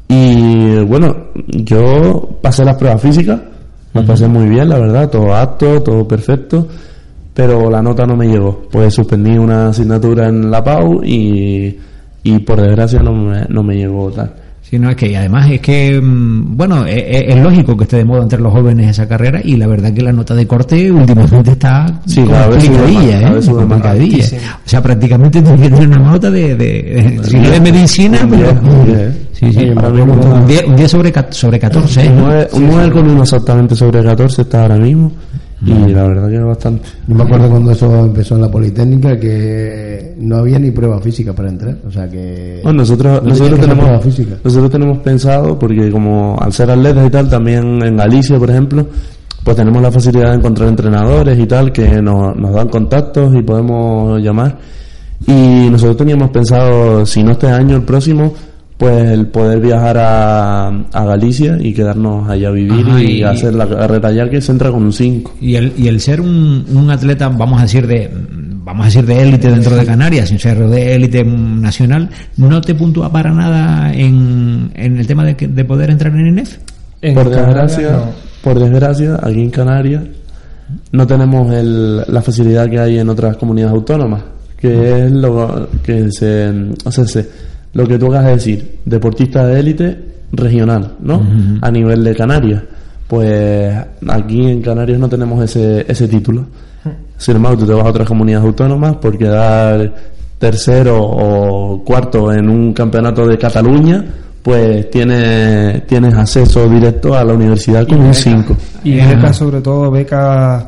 [0.07, 1.15] Y bueno,
[1.47, 3.39] yo pasé las pruebas físicas,
[3.93, 6.67] las pasé muy bien, la verdad, todo apto, todo perfecto,
[7.33, 11.77] pero la nota no me llegó, pues suspendí una asignatura en la PAU y,
[12.23, 14.33] y por desgracia no me, no me llegó tal.
[14.71, 17.83] Sí, no, es que y además es que, mm, bueno, e- e- es, lógico que
[17.83, 20.47] esté de moda entre los jóvenes esa carrera y la verdad que la nota de
[20.47, 23.41] corte últimamente está Sí, complicadilla, ¿eh?
[23.45, 24.25] Complicadilla.
[24.65, 28.19] O sea, prácticamente tiene que tener una nota de, de, de, si no de medicina,
[28.23, 28.43] Un pero...
[28.53, 29.17] 10, un 10.
[29.33, 32.09] Sí, sí, un 10, un 10 sobre, sobre 14, ¿eh?
[32.09, 35.11] Un 9, un 9 con uno exactamente sobre 14 está ahora mismo.
[35.63, 36.89] Y la verdad que bastante.
[37.07, 41.33] yo me acuerdo cuando eso empezó en la Politécnica que no había ni prueba física
[41.33, 44.35] para entrar, o sea que Bueno, nosotros, no nosotros, tenemos, física.
[44.43, 48.87] nosotros tenemos pensado, porque como al ser atletas y tal, también en Galicia, por ejemplo,
[49.43, 53.43] pues tenemos la facilidad de encontrar entrenadores y tal, que nos, nos dan contactos y
[53.43, 54.57] podemos llamar.
[55.27, 58.33] Y nosotros teníamos pensado, si no este año, el próximo,
[58.81, 63.23] pues el poder viajar a, a Galicia y quedarnos allá a vivir Ajá, y, y-
[63.23, 65.35] hacer la carrera allá que se entra con un 5.
[65.39, 68.09] Y el, y el ser un, un atleta, vamos a decir de
[68.63, 72.73] vamos a decir de élite dentro de Canarias, sin ser de élite nacional, ¿no te
[72.73, 76.57] puntúa para nada en, en el tema de, que- de poder entrar en ENEF?
[77.03, 78.05] En por desgracia, no.
[78.43, 80.01] por desgracia, aquí en Canarias
[80.91, 84.23] no tenemos el, la facilidad que hay en otras comunidades autónomas,
[84.57, 86.51] que es lo que se,
[86.83, 89.97] o sea, se- lo que tú acabas de decir, deportista de élite
[90.31, 91.21] regional, ¿no?
[91.61, 92.63] A nivel de Canarias.
[93.07, 93.75] Pues
[94.07, 96.45] aquí en Canarias no tenemos ese, ese título.
[97.17, 99.93] Sin embargo, tú te vas a otras comunidades autónomas por quedar
[100.41, 104.03] tercero o cuarto en un campeonato de Cataluña,
[104.41, 108.57] pues tienes, tienes acceso directo a la universidad con un 5.
[108.83, 110.65] Y becas, sobre todo, becas,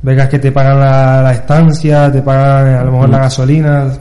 [0.00, 3.92] becas que te pagan la, la estancia, te pagan a lo mejor la gasolina.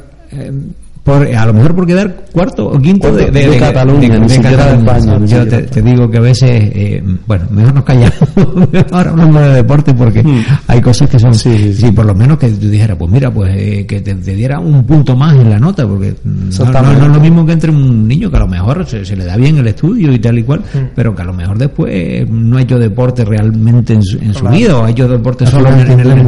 [1.04, 4.68] Por, a lo mejor por quedar cuarto o quinto de, Cuarto de Cataluña, ni siquiera
[4.68, 8.14] de España, Yo te, de te digo que a veces, eh, bueno, mejor nos callamos,
[8.92, 10.24] ahora hablamos de deporte porque
[10.66, 11.34] hay cosas que son, Hmm.
[11.34, 11.92] Sí, sí, sí.
[11.92, 14.86] por lo menos que tú dijeras, pues mira, pues eh, que te, te diera un
[14.86, 17.00] punto más en la nota, porque no, no- Exactamente.
[17.02, 19.26] no es lo mismo que entre un niño que a lo mejor se, se le
[19.26, 20.88] da bien el estudio y tal y cual, Hmm.
[20.96, 24.40] pero que a lo mejor después no ha hecho deporte realmente en su, en su
[24.40, 24.56] Claro.
[24.56, 26.24] vida o ha hecho deporte solo en, en el,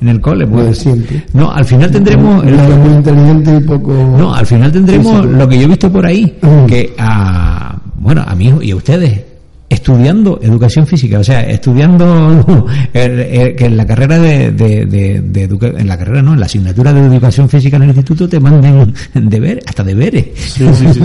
[0.00, 0.46] en el cole.
[0.46, 1.24] Pues, siempre.
[1.32, 2.44] no, al final tendremos...
[2.44, 5.34] Lado muy inteligente y poco No, al final tendremos Sí, sí.
[5.36, 6.66] lo que yo he visto por ahí, Mm.
[6.66, 9.20] que a, bueno, a mí y a ustedes,
[9.68, 15.20] estudiando educación física, o sea, estudiando el- el- que en la carrera de, de, de-
[15.20, 18.28] de educa- en la carrera no, en la asignatura de educación física en el instituto
[18.28, 20.26] te manden deber, hasta deberes.
[20.36, 21.00] Sí, sí, sí.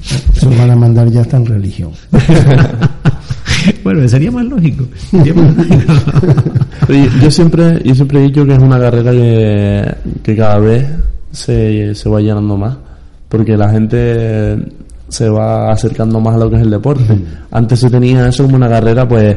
[0.00, 0.16] sí.
[0.36, 1.90] eso van a mandar ya hasta en religión.
[3.84, 4.84] Bueno, sería más lógico.
[5.10, 5.92] Sería más lógico.
[6.88, 10.86] Yo, yo siempre, yo siempre he dicho que es una carrera que, que cada vez
[11.30, 12.78] se, se va llenando más,
[13.28, 14.56] porque la gente
[15.08, 17.04] se va acercando más a lo que es el deporte.
[17.50, 19.36] Antes se tenía eso como una carrera, pues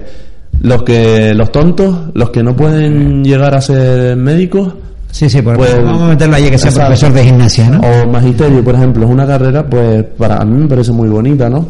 [0.61, 4.73] los que los tontos, los que no pueden llegar a ser médicos,
[5.11, 6.87] Sí, sí, por Pues, vamos a meterlo allí que sea exacto.
[6.89, 7.79] profesor de gimnasia, ¿no?
[7.81, 11.65] o magisterio, por ejemplo, es una carrera, pues para mí me parece muy bonita, ¿no?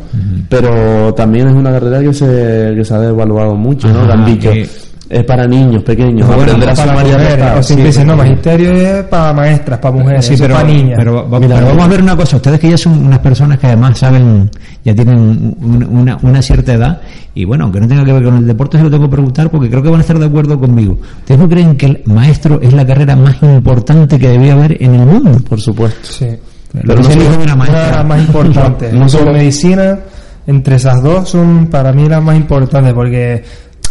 [0.47, 4.05] Pero también es una carrera que se, que se ha devaluado mucho, ¿no?
[4.05, 4.69] Que han dicho, que-
[5.11, 7.57] es para niños pequeños, Bueno, aprender a para sumar y a mujeres, restar.
[7.57, 10.61] o siempre sí, dicen, no, pero- magisterio es para maestras, para mujeres, Sí, pero, es
[10.61, 10.93] para niñas.
[10.97, 12.35] pero, va- pero vamos a ver una cosa.
[12.37, 14.49] Ustedes que ya son unas personas que además saben,
[14.85, 17.01] ya tienen un- una, una cierta edad,
[17.35, 19.49] y bueno, aunque no tenga que ver con el deporte, se lo tengo que preguntar
[19.51, 20.97] porque creo que van a estar de acuerdo conmigo.
[21.19, 24.95] ¿Ustedes no creen que el maestro es la carrera más importante que debía haber en
[24.95, 25.37] el mundo?
[25.47, 25.99] Por supuesto.
[26.03, 26.27] sí.
[26.73, 28.03] Pero Pero no no elige una maestra.
[28.03, 28.93] más importantes.
[28.93, 29.99] No No solo- medicina,
[30.47, 33.43] entre esas dos son para mí las más importantes porque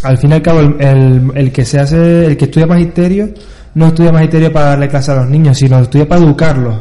[0.02, 3.28] al fin y al cabo el, el- el que se hace, el que estudia magisterio
[3.74, 6.74] no estudia magisterio para darle clase a los niños, sino estudia para educarlos.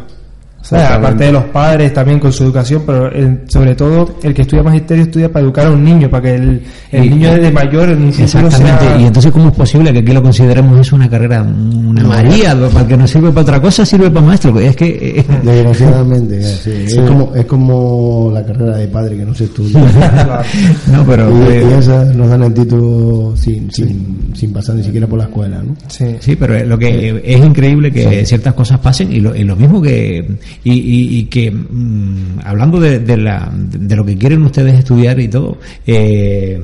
[0.62, 4.34] O sea, aparte de los padres también con su educación, pero el- sobre todo el
[4.34, 7.34] que estudia magisterio estudia para educar a un niño, para que el, el Y- niño
[7.34, 9.00] desde mayor en un futuro Exactamente, sea...
[9.00, 12.86] y entonces ¿cómo es posible que aquí lo consideremos eso una carrera, una María, para
[12.88, 14.60] que no sirve para otra cosa, sirve para maestro?
[14.60, 14.86] Es que...
[15.20, 16.72] eh, Desgraciadamente, sí.
[16.88, 19.80] Es, como, es como la carrera de padre que no se estudia.
[20.92, 21.30] no, pero...
[21.30, 25.18] y, eh, y esas nos dan el título sin, sin, sin pasar ni siquiera por
[25.20, 25.76] la escuela, ¿no?
[25.88, 26.06] Sí.
[26.20, 29.82] Sí, pero lo que es increíble que ciertas cosas pasen y lo, y lo mismo
[29.82, 35.20] que y, y- y que mm, hablando de, la, de lo que quieren ustedes estudiar
[35.20, 35.58] y todo.
[35.86, 36.62] eh,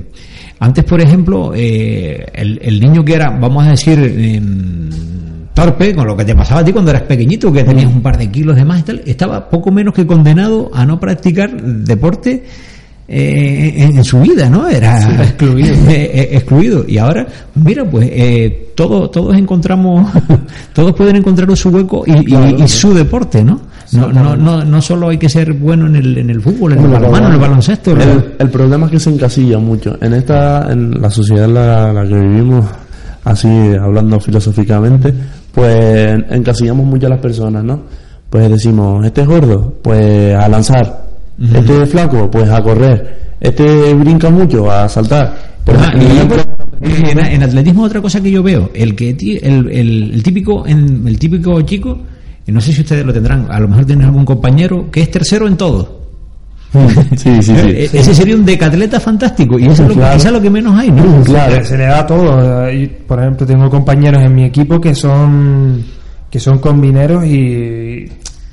[0.60, 4.90] antes, por ejemplo, eh, el, niño que era, vamos a decir, em,
[5.54, 8.18] torpe, con lo que te pasaba a ti cuando eras pequeñito, que tenías un par
[8.18, 12.44] de kilos de más y tal, estaba poco menos que condenado a no practicar deporte
[13.08, 14.68] eh, en, en su vida, ¿no?
[14.68, 15.76] Era excluido.
[15.89, 16.86] excluido.
[16.88, 20.12] Y ahora, mira, pues eh, todos todos encontramos,
[20.74, 23.62] todos pueden encontrar su hueco y, y- y su deporte, ¿no?
[23.91, 26.80] No, no, no, no solo hay que ser bueno en el, en el fútbol, en
[26.80, 27.91] el balonmano, en el baloncesto.
[27.91, 29.95] en el- El, el problema es que se encasilla mucho.
[30.01, 32.66] En esta, en la sociedad en la, la que vivimos,
[33.24, 33.47] así
[33.80, 35.14] hablando filosóficamente,
[35.53, 37.84] pues encasillamos mucho a las personas, ¿no?
[38.30, 41.06] Pues decimos, este es gordo, pues a lanzar.
[41.40, 43.34] Este es flaco, pues a correr.
[43.40, 45.56] Este brinca mucho, a saltar.
[45.66, 45.92] Pues, Ah,
[46.82, 49.10] en, en atletismo otra cosa que yo veo, el que
[49.42, 51.98] el, el, el típico en, el típico chico,
[52.48, 55.48] no sé si ustedes lo tendrán, a lo mejor tienen algún compañero que es tercero
[55.48, 56.02] en todo.
[57.16, 57.98] sí, sí, Eh, sí.
[57.98, 60.18] Ese sería un decatleta fantástico y eso es lo, que- Claro.
[60.18, 61.24] quizá lo que menos hay, ¿no?
[61.24, 61.64] Claro.
[61.64, 62.70] Se, le da todo.
[62.72, 65.84] Y, por ejemplo, tengo compañeros en mi equipo que son
[66.30, 68.06] que son combineros y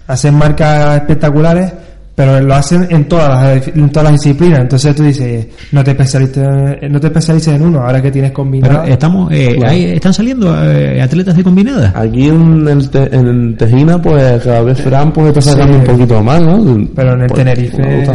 [0.06, 1.72] hacen marcas espectaculares,
[2.14, 4.60] pero lo hacen en todas las, en todas las disciplinas.
[4.60, 6.46] Entonces tú dices, no te especialices,
[6.90, 8.80] no te especialices en uno, ahora que tienes combinado.
[8.82, 9.72] Pero estamos, eh, Claro.
[9.72, 11.92] hay- están saliendo eh, atletas de combinada.
[11.96, 15.78] Aquí en, el te- en Tejina, pues cada vez Fran pues está sacando Sí.
[15.78, 16.86] un poquito más, ¿no?
[16.94, 18.06] Pero en el Pues, Tenerife.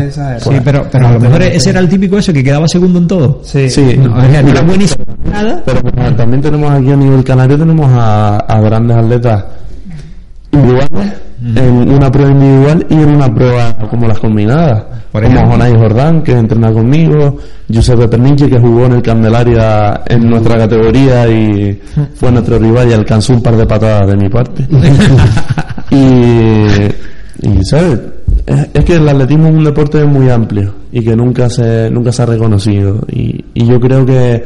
[0.42, 3.08] Sí, pero, pero a lo mejor ese era el típico ese que quedaba segundo en
[3.08, 3.42] todo.
[3.44, 3.68] Sí.
[3.70, 5.64] Sí, No, era buenísimo en nada.
[5.66, 9.44] Pero bueno, también tenemos aquí a nivel canario, tenemos a, a grandes atletas
[11.42, 14.84] en una prueba individual y en una prueba como las combinadas.
[15.12, 15.48] Por como.
[15.48, 21.28] Jonay Jordán, que entrena conmigo, Giuseppe Perniche, que jugó en el Candelaria en nuestra categoría
[21.28, 21.80] y
[22.16, 24.68] fue nuestro rival y alcanzó un par de patadas de mi parte.
[25.92, 28.00] y, y, ¿sabes?
[28.46, 32.12] Es, es que el atletismo es un deporte muy amplio y que nunca se, nunca
[32.12, 33.02] se ha reconocido.
[33.12, 34.44] Y, y yo creo que,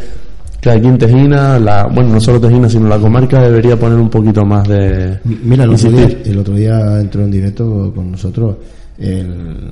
[0.62, 4.10] que aquí en Tejina, la, bueno, no solo Tejina, sino la comarca debería poner un
[4.10, 5.18] poquito más de...
[5.26, 6.32] Mira, el otro, día, insistir.
[6.32, 8.58] el otro día entró en directo con nosotros
[9.00, 9.72] el-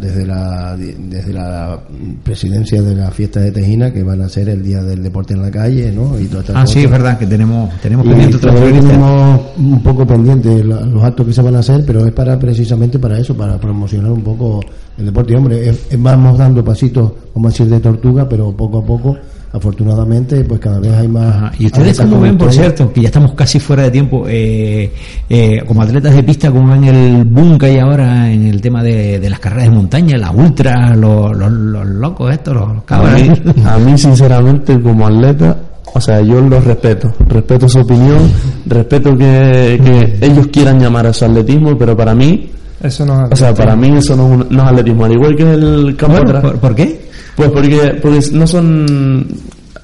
[0.00, 1.78] desde la desde la
[2.22, 5.42] presidencia de la fiesta de Tejina que van a ser el día del deporte en
[5.42, 6.18] la calle, ¿no?
[6.18, 10.64] Y todas estas Ah, sí, es verdad que tenemos, tenemos pendiente tenemos un poco pendiente
[10.64, 14.10] los actos que se van a hacer, pero es para precisamente para eso, para promocionar
[14.12, 14.60] un poco
[14.96, 15.32] el deporte.
[15.34, 18.84] Y hombre, es- es- vamos dando pasitos, vamos a decir, de tortuga, pero poco a
[18.86, 19.16] poco,
[19.54, 21.34] afortunadamente, pues cada vez hay más.
[21.36, 21.52] Ajá.
[21.58, 24.92] Y ustedes cómo ven, por cierto, que ya estamos casi fuera de tiempo, eh,
[25.28, 28.82] eh, como atletas de pista, como ven el boom que hay ahora en el tema
[28.82, 32.78] de, de las carreras de montaña, las ultras, los, los, los locos estos, los, los
[32.78, 33.22] A cabras.
[33.22, 33.30] mí,
[33.64, 35.56] a mí, sinceramente, como atleta,
[35.94, 37.12] o sea, yo los respeto.
[37.28, 38.18] Respeto su opinión,
[38.66, 42.50] respeto que, que ellos quieran llamar a eso atletismo, pero para mí,
[42.82, 45.04] Eso no o sea, para mí eso no es, un- no es atletismo.
[45.04, 46.42] Al igual que el campo Bueno, atrás.
[46.42, 47.04] ¿por, por qué?
[47.36, 49.26] Pues porque, porque no son...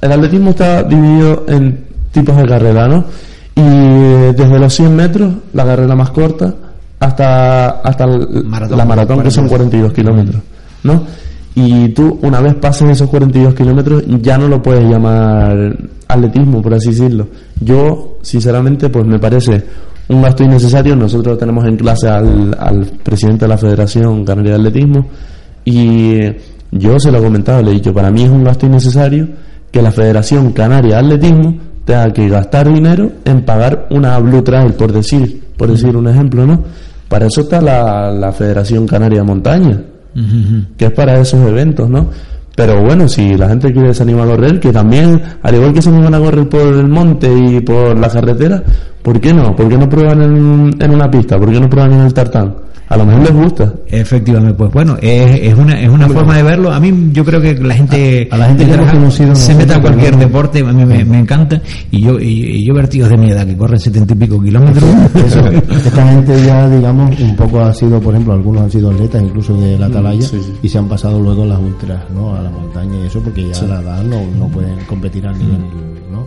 [0.00, 3.04] El atletismo está dividido en tipos de carrera, ¿no?
[3.54, 6.54] Y eh, desde los 100 metros, la carrera más corta,
[6.98, 8.78] hasta, hasta Maratón.
[8.78, 10.42] la maratón, que son 42 kilómetros,
[10.84, 11.04] ¿no?
[11.54, 15.76] y tú una vez pases esos 42 kilómetros ya no lo puedes llamar
[16.06, 17.28] atletismo, por así decirlo.
[17.60, 19.62] Yo, sinceramente, pues me parece
[20.08, 20.96] un gasto innecesario.
[20.96, 25.08] Nosotros tenemos en clase al, al presidente de la Federación Canaria de Atletismo
[25.64, 26.20] y
[26.72, 29.28] yo se lo he comentado, le he dicho, para mí es un gasto innecesario
[29.70, 34.72] que la Federación Canaria de Atletismo tenga que gastar dinero en pagar una Blue Trail,
[34.74, 36.62] por decir, por decir un ejemplo, ¿no?
[37.08, 39.82] Para eso está la, la Federación Canaria de Montaña,
[40.76, 42.08] que es para esos eventos, ¿no?
[42.54, 45.80] Pero bueno, si la gente quiere se anima a correr, que también, al igual que
[45.80, 48.62] se animan a correr por el monte y por la carretera,
[49.02, 49.56] ¿por qué no?
[49.56, 51.38] ¿Por qué no prueban en, en una pista?
[51.38, 52.54] ¿Por qué no prueban en el tartán?
[52.90, 53.72] A lo mejor les gusta.
[53.86, 56.72] Efectivamente, pues bueno, es, es una, es una forma de verlo.
[56.72, 59.54] A mí yo creo que la gente, A- a la gente que hemos conocido se
[59.54, 60.18] meta a cualquier ¿no?
[60.18, 61.62] deporte, a mí me, me encanta.
[61.92, 64.42] Y yo, y, y yo ver tíos de mi edad que corren setenta y pico
[64.42, 64.84] kilómetros.
[65.24, 65.46] Eso,
[65.86, 69.56] esta gente ya, digamos, un poco ha sido, por ejemplo, algunos han sido atletas incluso
[69.56, 70.52] de la atalaya sí, sí.
[70.60, 72.34] y se han pasado luego las ultras, ¿no?
[72.34, 75.38] A la montaña y eso porque ya a la edad no, no pueden competir al
[75.38, 75.58] nivel,
[76.10, 76.26] ¿no?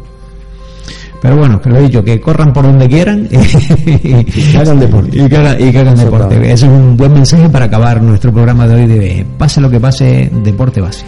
[1.24, 5.18] Pero bueno, que lo he dicho, que corran por donde quieran y hagan deporte.
[5.18, 6.36] Y que hagan, y que hagan deporte.
[6.36, 9.80] Ese es un buen mensaje para acabar nuestro programa de hoy de pase lo que
[9.80, 11.06] pase, deporte base.